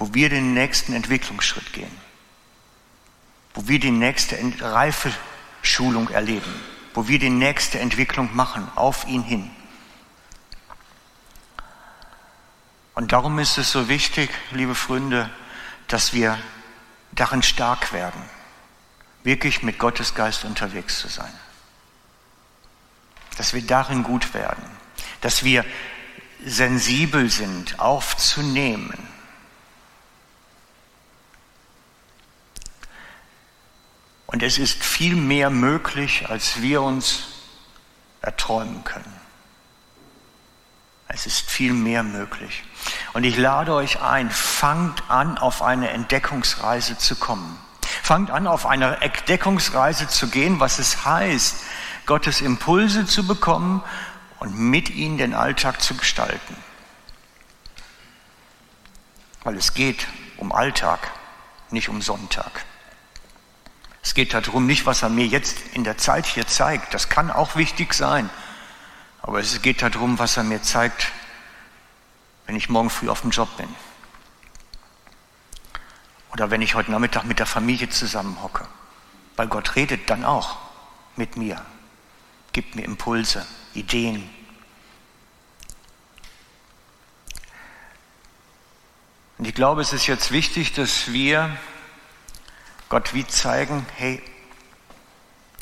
wo 0.00 0.14
wir 0.14 0.30
den 0.30 0.54
nächsten 0.54 0.94
Entwicklungsschritt 0.94 1.74
gehen, 1.74 1.94
wo 3.52 3.68
wir 3.68 3.78
die 3.78 3.90
nächste 3.90 4.38
Reifeschulung 4.60 6.08
erleben, 6.08 6.52
wo 6.94 7.06
wir 7.06 7.18
die 7.18 7.28
nächste 7.28 7.78
Entwicklung 7.78 8.34
machen, 8.34 8.66
auf 8.76 9.06
ihn 9.06 9.22
hin. 9.22 9.50
Und 12.94 13.12
darum 13.12 13.38
ist 13.38 13.58
es 13.58 13.70
so 13.70 13.90
wichtig, 13.90 14.30
liebe 14.52 14.74
Freunde, 14.74 15.28
dass 15.86 16.14
wir 16.14 16.38
darin 17.12 17.42
stark 17.42 17.92
werden, 17.92 18.22
wirklich 19.22 19.62
mit 19.62 19.78
Gottes 19.78 20.14
Geist 20.14 20.44
unterwegs 20.46 20.98
zu 20.98 21.08
sein. 21.08 21.32
dass 23.36 23.54
wir 23.54 23.62
darin 23.62 24.02
gut 24.02 24.34
werden, 24.34 24.64
dass 25.20 25.44
wir 25.44 25.64
sensibel 26.44 27.30
sind, 27.30 27.78
aufzunehmen. 27.78 29.09
Und 34.30 34.44
es 34.44 34.58
ist 34.58 34.84
viel 34.84 35.16
mehr 35.16 35.50
möglich, 35.50 36.28
als 36.28 36.62
wir 36.62 36.82
uns 36.82 37.24
erträumen 38.22 38.84
können. 38.84 39.12
Es 41.08 41.26
ist 41.26 41.50
viel 41.50 41.72
mehr 41.72 42.04
möglich. 42.04 42.62
Und 43.12 43.24
ich 43.24 43.36
lade 43.36 43.74
euch 43.74 44.00
ein, 44.00 44.30
fangt 44.30 45.02
an, 45.10 45.36
auf 45.36 45.62
eine 45.62 45.90
Entdeckungsreise 45.90 46.96
zu 46.96 47.16
kommen. 47.16 47.58
Fangt 48.04 48.30
an, 48.30 48.46
auf 48.46 48.66
eine 48.66 49.00
Entdeckungsreise 49.00 50.06
zu 50.06 50.28
gehen, 50.28 50.60
was 50.60 50.78
es 50.78 51.04
heißt, 51.04 51.56
Gottes 52.06 52.40
Impulse 52.40 53.06
zu 53.06 53.26
bekommen 53.26 53.82
und 54.38 54.56
mit 54.56 54.90
ihnen 54.90 55.18
den 55.18 55.34
Alltag 55.34 55.82
zu 55.82 55.96
gestalten. 55.96 56.56
Weil 59.42 59.56
es 59.56 59.74
geht 59.74 60.06
um 60.36 60.52
Alltag, 60.52 61.10
nicht 61.70 61.88
um 61.88 62.00
Sonntag. 62.00 62.64
Es 64.02 64.14
geht 64.14 64.32
darum 64.32 64.66
nicht, 64.66 64.86
was 64.86 65.02
er 65.02 65.08
mir 65.08 65.26
jetzt 65.26 65.58
in 65.74 65.84
der 65.84 65.98
Zeit 65.98 66.26
hier 66.26 66.46
zeigt. 66.46 66.94
Das 66.94 67.08
kann 67.08 67.30
auch 67.30 67.56
wichtig 67.56 67.94
sein. 67.94 68.30
Aber 69.22 69.40
es 69.40 69.60
geht 69.60 69.82
darum, 69.82 70.18
was 70.18 70.36
er 70.36 70.44
mir 70.44 70.62
zeigt, 70.62 71.12
wenn 72.46 72.56
ich 72.56 72.68
morgen 72.68 72.90
früh 72.90 73.08
auf 73.08 73.20
dem 73.20 73.30
Job 73.30 73.54
bin. 73.56 73.68
Oder 76.32 76.50
wenn 76.50 76.62
ich 76.62 76.74
heute 76.74 76.90
Nachmittag 76.90 77.24
mit 77.24 77.38
der 77.38 77.46
Familie 77.46 77.90
zusammenhocke. 77.90 78.66
Weil 79.36 79.48
Gott 79.48 79.76
redet 79.76 80.08
dann 80.08 80.24
auch 80.24 80.56
mit 81.16 81.36
mir, 81.36 81.64
gibt 82.52 82.76
mir 82.76 82.84
Impulse, 82.84 83.46
Ideen. 83.74 84.28
Und 89.38 89.46
ich 89.46 89.54
glaube, 89.54 89.82
es 89.82 89.92
ist 89.92 90.06
jetzt 90.06 90.32
wichtig, 90.32 90.72
dass 90.72 91.12
wir 91.12 91.56
Gott 92.90 93.14
wie 93.14 93.26
zeigen, 93.26 93.86
hey, 93.96 94.20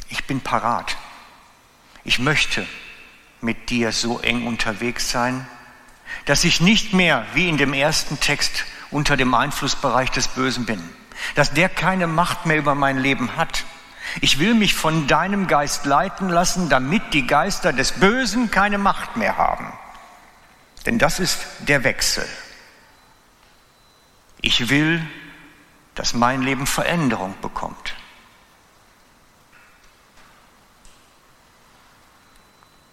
ich 0.09 0.25
bin 0.25 0.41
parat. 0.41 0.97
Ich 2.03 2.19
möchte 2.19 2.67
mit 3.43 3.69
dir 3.69 3.93
so 3.93 4.19
eng 4.21 4.47
unterwegs 4.47 5.11
sein, 5.11 5.47
dass 6.25 6.45
ich 6.45 6.63
nicht 6.63 6.95
mehr 6.95 7.27
wie 7.35 7.51
in 7.51 7.59
dem 7.59 7.75
ersten 7.75 8.19
Text 8.19 8.65
unter 8.91 9.19
dem 9.19 9.35
Einflussbereich 9.35 10.11
des 10.11 10.29
Bösen 10.29 10.65
bin, 10.65 10.83
dass 11.35 11.53
der 11.53 11.69
keine 11.69 12.07
Macht 12.07 12.47
mehr 12.47 12.57
über 12.57 12.75
mein 12.75 12.97
Leben 12.97 13.37
hat. 13.37 13.65
Ich 14.23 14.39
will 14.39 14.55
mich 14.55 14.75
von 14.75 15.07
deinem 15.07 15.49
Geist 15.49 15.85
leiten 15.85 16.31
lassen, 16.31 16.71
damit 16.71 17.13
die 17.13 17.27
Geister 17.27 17.75
des 17.75 17.93
Bösen 17.93 18.51
keine 18.51 18.79
Macht 18.79 19.19
mehr 19.19 19.37
haben. 19.37 19.71
Denn 20.87 20.99
das 20.99 21.21
ist 21.21 21.39
der 21.61 21.85
Wechsel. 21.85 22.27
Ich 24.41 24.71
will, 24.71 25.07
dass 25.99 26.15
mein 26.15 26.43
Leben 26.43 26.65
Veränderung 26.65 27.35
bekommt. 27.43 27.97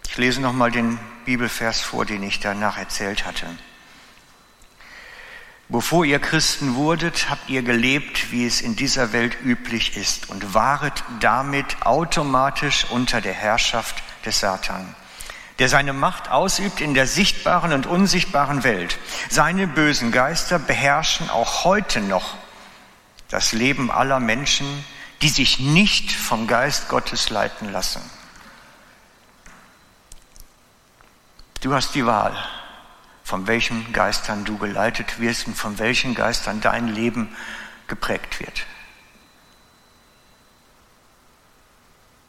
Ich 0.10 0.18
lese 0.18 0.42
nochmal 0.42 0.72
den 0.72 0.98
Bibelvers 1.24 1.82
vor, 1.82 2.06
den 2.06 2.24
ich 2.24 2.40
danach 2.40 2.80
erzählt 2.80 3.28
hatte. 3.28 3.46
Bevor 5.70 6.04
ihr 6.04 6.18
Christen 6.18 6.74
wurdet, 6.74 7.30
habt 7.30 7.48
ihr 7.48 7.62
gelebt, 7.62 8.32
wie 8.32 8.48
es 8.48 8.62
in 8.62 8.76
dieser 8.76 9.14
Welt 9.14 9.38
üblich 9.44 9.98
ist 9.98 10.30
und 10.30 10.56
waret 10.56 11.04
damit 11.20 11.86
automatisch 11.86 12.88
unter 12.90 13.22
der 13.22 13.34
Herrschaft 13.34 14.02
des 14.26 14.40
Satan, 14.40 14.96
der 15.60 15.70
seine 15.70 15.94
Macht 15.94 16.32
ausübt 16.32 16.82
in 16.82 16.96
der 16.96 17.06
sichtbaren 17.06 17.72
und 17.72 17.86
unsichtbaren 17.86 18.64
Welt. 18.64 18.98
Seine 19.30 19.68
bösen 19.68 20.12
Geister 20.12 20.58
beherrschen 20.58 21.30
auch 21.30 21.66
heute 21.66 22.02
noch 22.02 22.36
das 23.30 23.52
Leben 23.52 23.92
aller 23.92 24.20
Menschen, 24.20 24.86
die 25.22 25.30
sich 25.30 25.60
nicht 25.60 26.12
vom 26.12 26.48
Geist 26.48 26.90
Gottes 26.90 27.30
leiten 27.30 27.72
lassen. 27.72 28.02
Du 31.62 31.74
hast 31.74 31.96
die 31.96 32.06
Wahl, 32.06 32.38
von 33.24 33.48
welchen 33.48 33.92
Geistern 33.92 34.46
du 34.46 34.58
geleitet 34.58 35.20
wirst 35.20 35.48
und 35.48 35.56
von 35.56 35.80
welchen 35.80 36.14
Geistern 36.14 36.62
dein 36.62 36.88
Leben 36.88 37.36
geprägt 37.88 38.40
wird. 38.40 38.66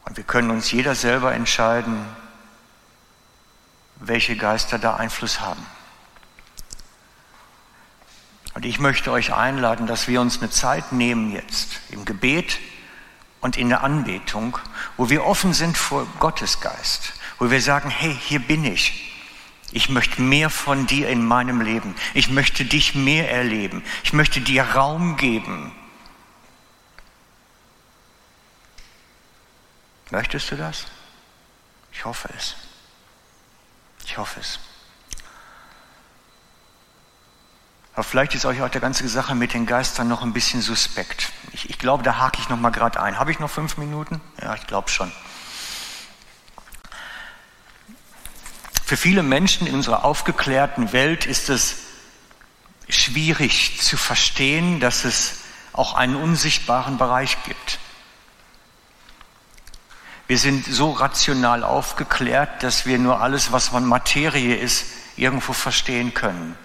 Und 0.05 0.17
wir 0.17 0.23
können 0.23 0.49
uns 0.49 0.71
jeder 0.71 0.95
selber 0.95 1.33
entscheiden, 1.33 2.03
welche 3.97 4.37
Geister 4.37 4.79
da 4.79 4.95
Einfluss 4.95 5.39
haben. 5.39 5.65
Und 8.57 8.65
ich 8.65 8.79
möchte 8.79 9.11
euch 9.11 9.35
einladen, 9.35 9.85
dass 9.85 10.07
wir 10.07 10.19
uns 10.19 10.39
eine 10.39 10.49
Zeit 10.49 10.91
nehmen 10.91 11.31
jetzt 11.31 11.79
im 11.91 12.05
Gebet 12.05 12.57
und 13.39 13.55
in 13.55 13.69
der 13.69 13.83
Anbetung, 13.83 14.57
wo 14.97 15.11
wir 15.11 15.27
offen 15.27 15.53
sind 15.53 15.77
vor 15.77 16.07
Gottes 16.19 16.59
Geist, 16.59 17.13
wo 17.37 17.51
wir 17.51 17.61
sagen, 17.61 17.91
hey, 17.91 18.17
hier 18.19 18.39
bin 18.39 18.65
ich. 18.65 19.13
Ich 19.71 19.89
möchte 19.89 20.23
mehr 20.23 20.49
von 20.49 20.87
dir 20.87 21.07
in 21.09 21.23
meinem 21.23 21.61
Leben. 21.61 21.93
Ich 22.15 22.31
möchte 22.31 22.65
dich 22.65 22.95
mehr 22.95 23.29
erleben. 23.29 23.83
Ich 24.03 24.11
möchte 24.11 24.41
dir 24.41 24.63
Raum 24.63 25.17
geben. 25.17 25.71
Möchtest 30.09 30.49
du 30.49 30.55
das? 30.55 30.87
Ich 31.91 32.05
hoffe 32.05 32.27
es. 32.35 32.55
Ich 34.03 34.17
hoffe 34.17 34.39
es. 34.39 34.57
Aber 37.97 38.03
vielleicht 38.03 38.35
ist 38.35 38.45
euch 38.45 38.61
auch 38.61 38.69
der 38.69 38.79
ganze 38.79 39.09
Sache 39.09 39.33
mit 39.33 39.55
den 39.55 39.65
Geistern 39.65 40.07
noch 40.07 40.21
ein 40.21 40.31
bisschen 40.31 40.61
suspekt. 40.61 41.31
Ich, 41.51 41.71
ich 41.71 41.79
glaube, 41.79 42.03
da 42.03 42.19
hake 42.19 42.39
ich 42.39 42.47
noch 42.47 42.59
mal 42.59 42.69
gerade 42.69 43.01
ein. 43.01 43.17
Habe 43.17 43.31
ich 43.31 43.39
noch 43.39 43.49
fünf 43.49 43.77
Minuten? 43.77 44.21
Ja, 44.39 44.53
ich 44.53 44.67
glaube 44.67 44.87
schon. 44.89 45.11
Für 48.85 48.97
viele 48.97 49.23
Menschen 49.23 49.65
in 49.65 49.73
unserer 49.73 50.05
aufgeklärten 50.05 50.93
Welt 50.93 51.25
ist 51.25 51.49
es 51.49 51.77
schwierig 52.87 53.81
zu 53.81 53.97
verstehen, 53.97 54.79
dass 54.79 55.03
es 55.03 55.39
auch 55.73 55.95
einen 55.95 56.17
unsichtbaren 56.17 56.99
Bereich 56.99 57.43
gibt. 57.45 57.79
Wir 60.27 60.37
sind 60.37 60.67
so 60.67 60.91
rational 60.91 61.63
aufgeklärt, 61.63 62.61
dass 62.61 62.85
wir 62.85 62.99
nur 62.99 63.21
alles, 63.21 63.51
was 63.51 63.69
von 63.69 63.87
Materie 63.87 64.55
ist, 64.55 64.85
irgendwo 65.15 65.53
verstehen 65.53 66.13
können. 66.13 66.55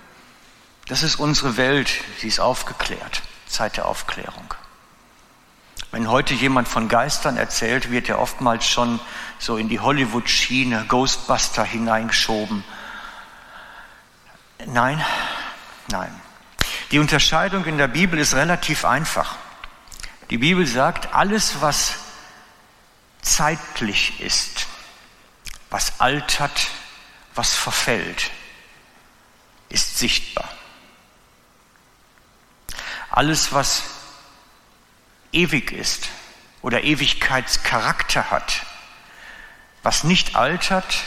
Das 0.93 1.03
ist 1.03 1.17
unsere 1.17 1.57
Welt, 1.57 1.91
sie 2.19 2.29
ist 2.29 2.39
aufgeklärt, 2.39 3.23
Zeit 3.47 3.79
der 3.79 3.87
Aufklärung. 3.87 4.53
Wenn 5.91 6.11
heute 6.11 6.35
jemand 6.35 6.69
von 6.69 6.91
Geistern 6.91 7.39
erzählt, 7.39 7.91
wird 7.91 8.11
er 8.11 8.19
oftmals 8.19 8.67
schon 8.67 9.01
so 9.39 9.57
in 9.57 9.71
die 9.71 9.81
Hollywood-Schiene, 9.81 10.85
Ghostbuster 10.89 11.65
hineingeschoben. 11.65 12.63
Nein, 14.67 15.03
nein. 15.89 16.13
Die 16.91 16.99
Unterscheidung 16.99 17.65
in 17.65 17.79
der 17.79 17.89
Bibel 17.89 18.19
ist 18.19 18.35
relativ 18.35 18.85
einfach. 18.85 19.37
Die 20.29 20.37
Bibel 20.37 20.67
sagt, 20.67 21.15
alles, 21.15 21.63
was 21.63 21.95
zeitlich 23.23 24.21
ist, 24.21 24.67
was 25.71 26.01
altert, 26.01 26.69
was 27.35 27.55
verfällt, 27.55 28.31
ist 29.71 29.97
sichtbar. 29.99 30.51
Alles, 33.13 33.53
was 33.53 33.83
ewig 35.33 35.71
ist 35.71 36.09
oder 36.63 36.83
Ewigkeitscharakter 36.83 38.31
hat, 38.31 38.65
was 39.83 40.03
nicht 40.03 40.35
altert 40.35 41.05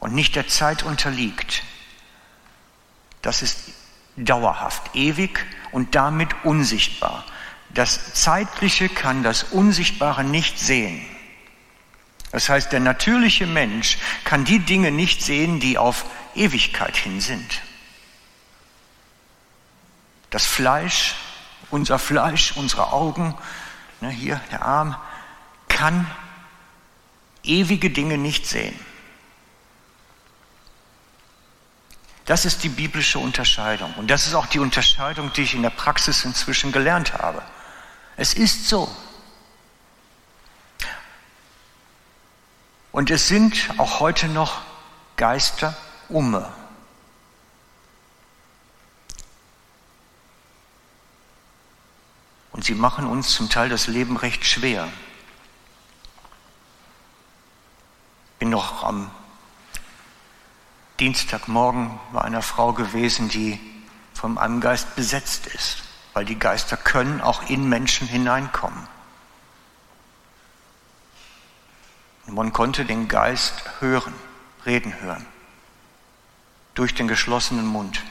und 0.00 0.16
nicht 0.16 0.34
der 0.34 0.48
Zeit 0.48 0.82
unterliegt, 0.82 1.62
das 3.22 3.42
ist 3.42 3.58
dauerhaft, 4.16 4.96
ewig 4.96 5.46
und 5.70 5.94
damit 5.94 6.44
unsichtbar. 6.44 7.24
Das 7.70 8.14
Zeitliche 8.14 8.88
kann 8.88 9.22
das 9.22 9.44
Unsichtbare 9.44 10.24
nicht 10.24 10.58
sehen. 10.58 11.06
Das 12.32 12.48
heißt, 12.48 12.72
der 12.72 12.80
natürliche 12.80 13.46
Mensch 13.46 13.98
kann 14.24 14.44
die 14.44 14.58
Dinge 14.58 14.90
nicht 14.90 15.22
sehen, 15.22 15.60
die 15.60 15.78
auf 15.78 16.04
Ewigkeit 16.34 16.96
hin 16.96 17.20
sind. 17.20 17.62
Das 20.30 20.44
Fleisch 20.46 21.14
unser 21.70 21.98
Fleisch, 21.98 22.52
unsere 22.56 22.92
Augen, 22.92 23.36
ne, 24.00 24.10
hier 24.10 24.40
der 24.50 24.62
Arm, 24.64 24.96
kann 25.68 26.06
ewige 27.42 27.90
Dinge 27.90 28.18
nicht 28.18 28.46
sehen. 28.46 28.78
Das 32.24 32.44
ist 32.44 32.62
die 32.62 32.68
biblische 32.68 33.18
Unterscheidung. 33.18 33.94
Und 33.94 34.10
das 34.10 34.26
ist 34.26 34.34
auch 34.34 34.46
die 34.46 34.58
Unterscheidung, 34.58 35.32
die 35.32 35.42
ich 35.42 35.54
in 35.54 35.62
der 35.62 35.70
Praxis 35.70 36.24
inzwischen 36.24 36.72
gelernt 36.72 37.14
habe. 37.14 37.42
Es 38.16 38.34
ist 38.34 38.68
so. 38.68 38.94
Und 42.92 43.10
es 43.10 43.28
sind 43.28 43.70
auch 43.78 44.00
heute 44.00 44.28
noch 44.28 44.60
Geister 45.16 45.76
umme. 46.08 46.52
Und 52.58 52.64
sie 52.64 52.74
machen 52.74 53.06
uns 53.06 53.34
zum 53.34 53.48
Teil 53.48 53.68
das 53.68 53.86
Leben 53.86 54.16
recht 54.16 54.44
schwer. 54.44 54.88
Ich 58.32 58.38
bin 58.40 58.50
noch 58.50 58.82
am 58.82 59.12
Dienstagmorgen 60.98 62.00
bei 62.12 62.20
einer 62.20 62.42
Frau 62.42 62.72
gewesen, 62.72 63.28
die 63.28 63.60
von 64.12 64.38
einem 64.38 64.60
Geist 64.60 64.96
besetzt 64.96 65.46
ist, 65.46 65.84
weil 66.14 66.24
die 66.24 66.36
Geister 66.36 66.76
können 66.76 67.20
auch 67.20 67.48
in 67.48 67.68
Menschen 67.68 68.08
hineinkommen. 68.08 68.88
Und 72.26 72.34
man 72.34 72.52
konnte 72.52 72.84
den 72.84 73.06
Geist 73.06 73.54
hören, 73.78 74.14
reden 74.66 75.00
hören, 75.00 75.24
durch 76.74 76.92
den 76.96 77.06
geschlossenen 77.06 77.68
Mund. 77.68 78.02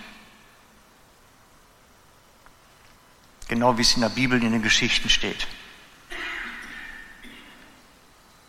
Genau 3.48 3.78
wie 3.78 3.82
es 3.82 3.96
in 3.96 4.02
der 4.02 4.10
Bibel 4.10 4.44
in 4.44 4.52
den 4.52 4.62
Geschichten 4.62 5.10
steht. 5.10 5.48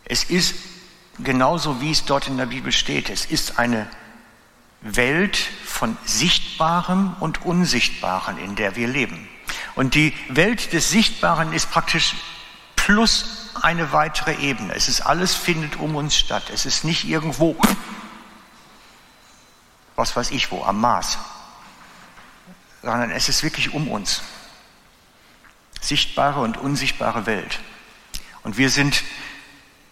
Es 0.05 0.23
ist 0.23 0.55
genauso, 1.19 1.81
wie 1.81 1.91
es 1.91 2.05
dort 2.05 2.27
in 2.27 2.37
der 2.37 2.47
Bibel 2.47 2.71
steht. 2.71 3.09
Es 3.09 3.25
ist 3.25 3.59
eine 3.59 3.87
Welt 4.81 5.37
von 5.65 5.97
Sichtbarem 6.05 7.15
und 7.19 7.45
Unsichtbarem, 7.45 8.37
in 8.37 8.55
der 8.55 8.75
wir 8.75 8.87
leben. 8.87 9.29
Und 9.75 9.95
die 9.95 10.13
Welt 10.29 10.73
des 10.73 10.89
Sichtbaren 10.89 11.53
ist 11.53 11.69
praktisch 11.71 12.15
plus 12.75 13.51
eine 13.61 13.91
weitere 13.91 14.35
Ebene. 14.35 14.73
Es 14.73 14.87
ist 14.87 15.01
alles 15.01 15.35
findet 15.35 15.77
um 15.77 15.95
uns 15.95 16.17
statt. 16.17 16.49
Es 16.51 16.65
ist 16.65 16.83
nicht 16.83 17.05
irgendwo, 17.05 17.55
was 19.95 20.15
weiß 20.15 20.31
ich 20.31 20.51
wo, 20.51 20.63
am 20.63 20.81
Mars, 20.81 21.17
sondern 22.81 23.11
es 23.11 23.29
ist 23.29 23.43
wirklich 23.43 23.73
um 23.73 23.89
uns 23.89 24.21
sichtbare 25.81 26.41
und 26.41 26.57
unsichtbare 26.57 27.25
Welt. 27.25 27.59
Und 28.43 28.57
wir 28.57 28.69
sind 28.69 29.03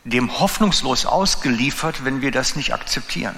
dem 0.04 0.40
hoffnungslos 0.40 1.06
ausgeliefert, 1.06 2.06
wenn 2.06 2.22
wir 2.22 2.32
das 2.32 2.56
nicht 2.56 2.74
akzeptieren. 2.74 3.36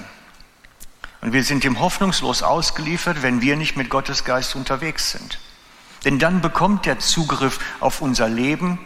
Und 1.20 1.32
wir 1.32 1.44
sind 1.44 1.64
dem 1.64 1.80
hoffnungslos 1.80 2.42
ausgeliefert, 2.42 3.22
wenn 3.22 3.40
wir 3.42 3.56
nicht 3.56 3.76
mit 3.76 3.90
Gottes 3.90 4.24
Geist 4.24 4.54
unterwegs 4.54 5.10
sind. 5.10 5.38
Denn 6.04 6.18
dann 6.18 6.40
bekommt 6.40 6.86
er 6.86 6.98
Zugriff 6.98 7.58
auf 7.80 8.00
unser 8.00 8.28
Leben, 8.28 8.78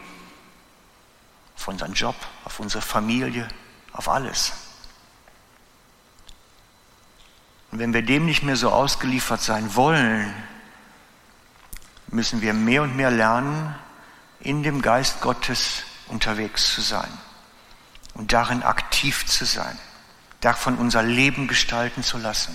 auf 1.56 1.68
unseren 1.68 1.92
Job, 1.92 2.16
auf 2.44 2.58
unsere 2.58 2.82
Familie, 2.82 3.46
auf 3.92 4.08
alles. 4.08 4.52
Und 7.70 7.78
wenn 7.78 7.92
wir 7.92 8.02
dem 8.02 8.26
nicht 8.26 8.42
mehr 8.42 8.56
so 8.56 8.70
ausgeliefert 8.70 9.40
sein 9.40 9.74
wollen, 9.76 10.32
müssen 12.14 12.40
wir 12.42 12.54
mehr 12.54 12.82
und 12.82 12.96
mehr 12.96 13.10
lernen, 13.10 13.74
in 14.40 14.62
dem 14.62 14.82
Geist 14.82 15.20
Gottes 15.20 15.82
unterwegs 16.06 16.72
zu 16.72 16.80
sein 16.80 17.10
und 18.14 18.32
darin 18.32 18.62
aktiv 18.62 19.26
zu 19.26 19.44
sein, 19.44 19.76
davon 20.40 20.76
unser 20.76 21.02
Leben 21.02 21.48
gestalten 21.48 22.02
zu 22.02 22.18
lassen. 22.18 22.54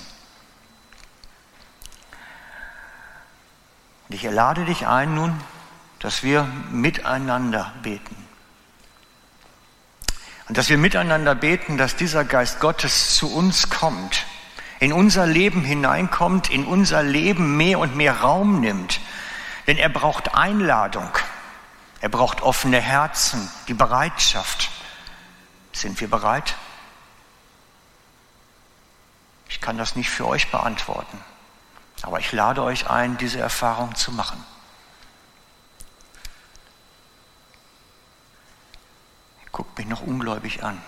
Und 4.07 4.15
ich 4.15 4.23
erlade 4.23 4.63
dich 4.63 4.87
ein 4.87 5.13
nun, 5.13 5.37
dass 5.99 6.23
wir 6.23 6.43
miteinander 6.71 7.73
beten. 7.83 8.15
Und 10.47 10.57
dass 10.57 10.69
wir 10.69 10.77
miteinander 10.77 11.35
beten, 11.35 11.77
dass 11.77 11.95
dieser 11.97 12.23
Geist 12.23 12.59
Gottes 12.59 13.13
zu 13.15 13.31
uns 13.31 13.69
kommt, 13.69 14.25
in 14.79 14.93
unser 14.93 15.27
Leben 15.27 15.63
hineinkommt, 15.63 16.49
in 16.49 16.65
unser 16.65 17.03
Leben 17.03 17.57
mehr 17.57 17.79
und 17.79 17.97
mehr 17.97 18.21
Raum 18.21 18.61
nimmt 18.61 19.01
denn 19.69 19.77
er 19.77 19.89
braucht 19.89 20.33
Einladung. 20.33 21.11
Er 22.01 22.09
braucht 22.09 22.41
offene 22.41 22.81
Herzen, 22.81 23.51
die 23.67 23.75
Bereitschaft. 23.75 24.71
Sind 25.73 26.01
wir 26.01 26.09
bereit? 26.09 26.55
Ich 29.47 29.61
kann 29.61 29.77
das 29.77 29.95
nicht 29.95 30.09
für 30.09 30.25
euch 30.25 30.49
beantworten, 30.49 31.23
aber 32.01 32.19
ich 32.19 32.31
lade 32.31 32.63
euch 32.63 32.89
ein, 32.89 33.17
diese 33.17 33.39
Erfahrung 33.41 33.93
zu 33.93 34.11
machen. 34.11 34.43
Guckt 39.51 39.77
mich 39.77 39.85
noch 39.85 40.01
ungläubig 40.01 40.63
an. 40.63 40.81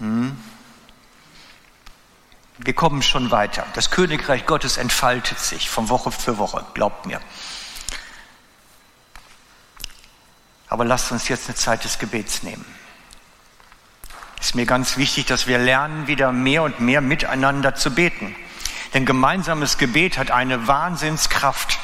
Hm? 0.00 0.42
Wir 2.62 2.74
kommen 2.74 3.00
schon 3.02 3.30
weiter. 3.30 3.66
Das 3.72 3.90
Königreich 3.90 4.44
Gottes 4.44 4.76
entfaltet 4.76 5.38
sich 5.38 5.70
von 5.70 5.88
Woche 5.88 6.12
für 6.12 6.36
Woche, 6.36 6.64
glaubt 6.74 7.06
mir. 7.06 7.20
Aber 10.68 10.84
lasst 10.84 11.10
uns 11.10 11.28
jetzt 11.28 11.48
eine 11.48 11.54
Zeit 11.56 11.84
des 11.84 11.98
Gebets 11.98 12.42
nehmen. 12.42 12.64
Es 14.38 14.48
ist 14.48 14.54
mir 14.54 14.66
ganz 14.66 14.98
wichtig, 14.98 15.26
dass 15.26 15.46
wir 15.46 15.58
lernen, 15.58 16.06
wieder 16.06 16.32
mehr 16.32 16.62
und 16.62 16.80
mehr 16.80 17.00
miteinander 17.00 17.74
zu 17.74 17.94
beten. 17.94 18.36
Denn 18.92 19.06
gemeinsames 19.06 19.78
Gebet 19.78 20.18
hat 20.18 20.30
eine 20.30 20.66
Wahnsinnskraft. 20.66 21.78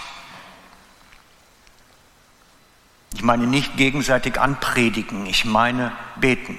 Ich 3.14 3.22
meine 3.22 3.46
nicht 3.46 3.78
gegenseitig 3.78 4.38
anpredigen, 4.38 5.24
ich 5.24 5.46
meine 5.46 5.92
beten. 6.16 6.58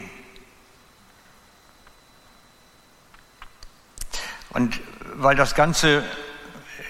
Und 4.51 4.79
weil 5.15 5.35
das 5.35 5.55
Ganze 5.55 6.03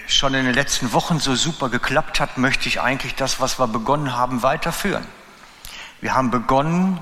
schon 0.06 0.34
in 0.34 0.44
den 0.44 0.54
letzten 0.54 0.92
Wochen 0.92 1.18
so 1.18 1.34
super 1.34 1.68
geklappt 1.68 2.20
hat, 2.20 2.38
möchte 2.38 2.68
ich 2.68 2.80
eigentlich 2.80 3.14
das, 3.14 3.40
was 3.40 3.58
wir 3.58 3.68
begonnen 3.68 4.16
haben, 4.16 4.42
weiterführen. 4.42 5.06
Wir 6.00 6.14
haben 6.14 6.30
begonnen 6.30 7.00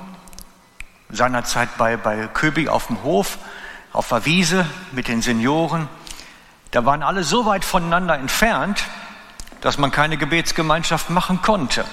seinerzeit 1.11 1.77
bei, 1.79 1.97
bei 1.97 2.27
Köbig 2.27 2.69
auf 2.69 2.89
dem 2.89 3.03
Hof, 3.03 3.39
auf 3.93 4.09
der 4.09 4.25
Wiese 4.25 4.67
mit 4.93 5.09
den 5.09 5.23
Senioren. 5.23 5.89
Da 6.73 6.85
waren 6.85 7.03
alle 7.03 7.23
so 7.23 7.47
weit 7.47 7.65
voneinander 7.65 8.19
entfernt, 8.19 8.85
dass 9.61 9.79
man 9.79 9.91
keine 9.91 10.17
Gebetsgemeinschaft 10.17 11.11
machen 11.11 11.43
konnte, 11.43 11.85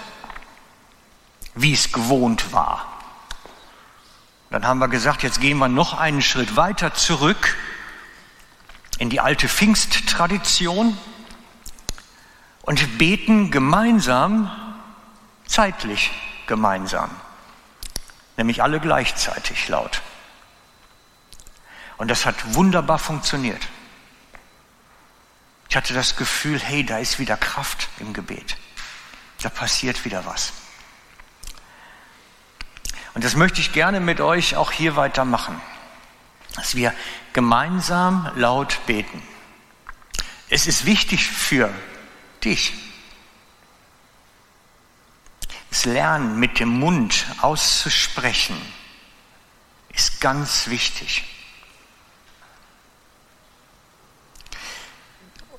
wie 1.55 1.73
es 1.73 1.91
gewohnt 1.91 2.51
war. 2.53 2.85
Dann 4.49 4.67
haben 4.67 4.79
wir 4.79 4.87
gesagt, 4.87 5.23
jetzt 5.23 5.39
gehen 5.41 5.57
wir 5.57 5.67
noch 5.67 5.97
einen 5.97 6.21
Schritt 6.21 6.55
weiter 6.55 6.93
zurück 6.93 7.55
in 8.99 9.09
die 9.09 9.19
alte 9.19 9.49
Pfingsttradition 9.49 10.97
und 12.61 12.97
beten 12.97 13.51
gemeinsam 13.51 14.51
zeitlich 15.45 16.11
gemeinsam, 16.47 17.09
nämlich 18.37 18.63
alle 18.63 18.79
gleichzeitig 18.79 19.67
laut. 19.67 20.01
Und 21.97 22.09
das 22.09 22.25
hat 22.25 22.55
wunderbar 22.55 22.99
funktioniert. 22.99 23.61
Ich 25.69 25.75
hatte 25.75 25.93
das 25.93 26.15
Gefühl, 26.15 26.59
hey, 26.59 26.85
da 26.85 26.97
ist 26.99 27.19
wieder 27.19 27.37
Kraft 27.37 27.89
im 27.99 28.13
Gebet. 28.13 28.57
Da 29.41 29.49
passiert 29.49 30.05
wieder 30.05 30.25
was. 30.25 30.53
Und 33.13 33.23
das 33.23 33.35
möchte 33.35 33.61
ich 33.61 33.73
gerne 33.73 33.99
mit 33.99 34.21
euch 34.21 34.55
auch 34.55 34.71
hier 34.71 34.95
weitermachen, 34.95 35.59
dass 36.55 36.75
wir 36.75 36.93
gemeinsam 37.33 38.31
laut 38.35 38.85
beten. 38.85 39.21
Es 40.49 40.67
ist 40.67 40.85
wichtig 40.85 41.27
für 41.27 41.73
dich, 42.43 42.73
das 45.69 45.85
Lernen 45.85 46.39
mit 46.39 46.59
dem 46.59 46.69
Mund 46.69 47.25
auszusprechen 47.41 48.55
ist 49.93 50.19
ganz 50.19 50.67
wichtig. 50.67 51.23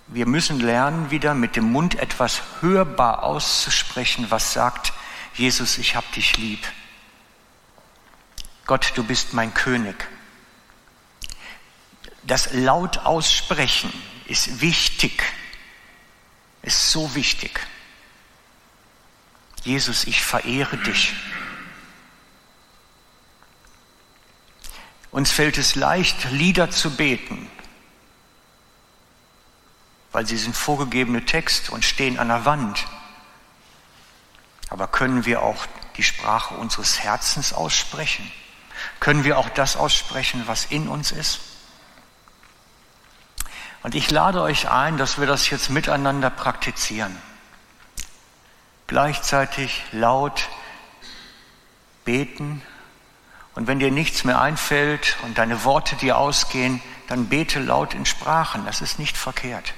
Wir 0.07 0.26
müssen 0.26 0.61
lernen, 0.61 1.11
wieder 1.11 1.35
mit 1.35 1.57
dem 1.57 1.72
Mund 1.72 1.96
etwas 1.96 2.42
hörbar 2.61 3.22
auszusprechen, 3.22 4.26
was 4.30 4.52
sagt, 4.52 4.92
Jesus, 5.35 5.78
ich 5.78 5.96
hab 5.96 6.11
dich 6.12 6.37
lieb. 6.37 6.64
Gott, 8.66 8.92
du 8.96 9.02
bist 9.02 9.33
mein 9.33 9.52
König. 9.54 10.09
Das 12.26 12.52
laut 12.52 12.98
aussprechen 12.98 13.92
ist 14.26 14.60
wichtig, 14.60 15.22
ist 16.62 16.90
so 16.90 17.14
wichtig. 17.14 17.60
Jesus, 19.62 20.04
ich 20.04 20.22
verehre 20.22 20.76
dich. 20.78 21.14
Uns 25.10 25.30
fällt 25.30 25.58
es 25.58 25.74
leicht, 25.74 26.30
Lieder 26.30 26.70
zu 26.70 26.90
beten, 26.90 27.48
weil 30.12 30.26
sie 30.26 30.37
sind 30.37 30.56
vorgegebene 30.56 31.24
Texte 31.24 31.72
und 31.72 31.84
stehen 31.84 32.18
an 32.18 32.28
der 32.28 32.44
Wand. 32.44 32.84
Aber 34.70 34.88
können 34.88 35.24
wir 35.24 35.42
auch 35.42 35.66
die 35.96 36.02
Sprache 36.02 36.54
unseres 36.54 36.98
Herzens 36.98 37.52
aussprechen? 37.52 38.30
Können 38.98 39.24
wir 39.24 39.38
auch 39.38 39.48
das 39.50 39.76
aussprechen, 39.76 40.42
was 40.46 40.64
in 40.64 40.88
uns 40.88 41.12
ist? 41.12 41.54
Und 43.85 43.94
ich 43.94 44.11
lade 44.11 44.40
euch 44.40 44.70
ein, 44.70 44.97
dass 44.97 45.20
wir 45.20 45.27
das 45.27 45.51
jetzt 45.51 45.68
miteinander 45.68 46.31
praktizieren. 46.31 47.14
Gleichzeitig 48.87 49.83
laut 49.92 50.49
beten. 52.07 52.62
Und 53.55 53.66
wenn 53.66 53.79
dir 53.79 53.90
nichts 53.90 54.25
mehr 54.25 54.40
einfällt 54.40 55.18
und 55.23 55.37
deine 55.37 55.64
Worte 55.64 55.97
dir 55.97 56.16
ausgehen, 56.16 56.81
dann 57.09 57.29
bete 57.29 57.61
laut 57.61 57.92
in 57.92 58.07
Sprachen. 58.07 58.64
Das 58.64 58.81
ist 58.81 58.99
nicht 58.99 59.18
verkehrt. 59.18 59.75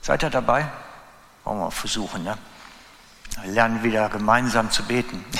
Seid 0.00 0.24
ihr 0.24 0.30
dabei? 0.30 0.68
Wollen 1.44 1.58
wir 1.58 1.64
mal 1.66 1.70
versuchen, 1.70 2.24
ne? 2.24 2.36
Lernen 3.44 3.84
wieder 3.84 4.08
gemeinsam 4.08 4.68
zu 4.72 4.82
beten. 4.82 5.24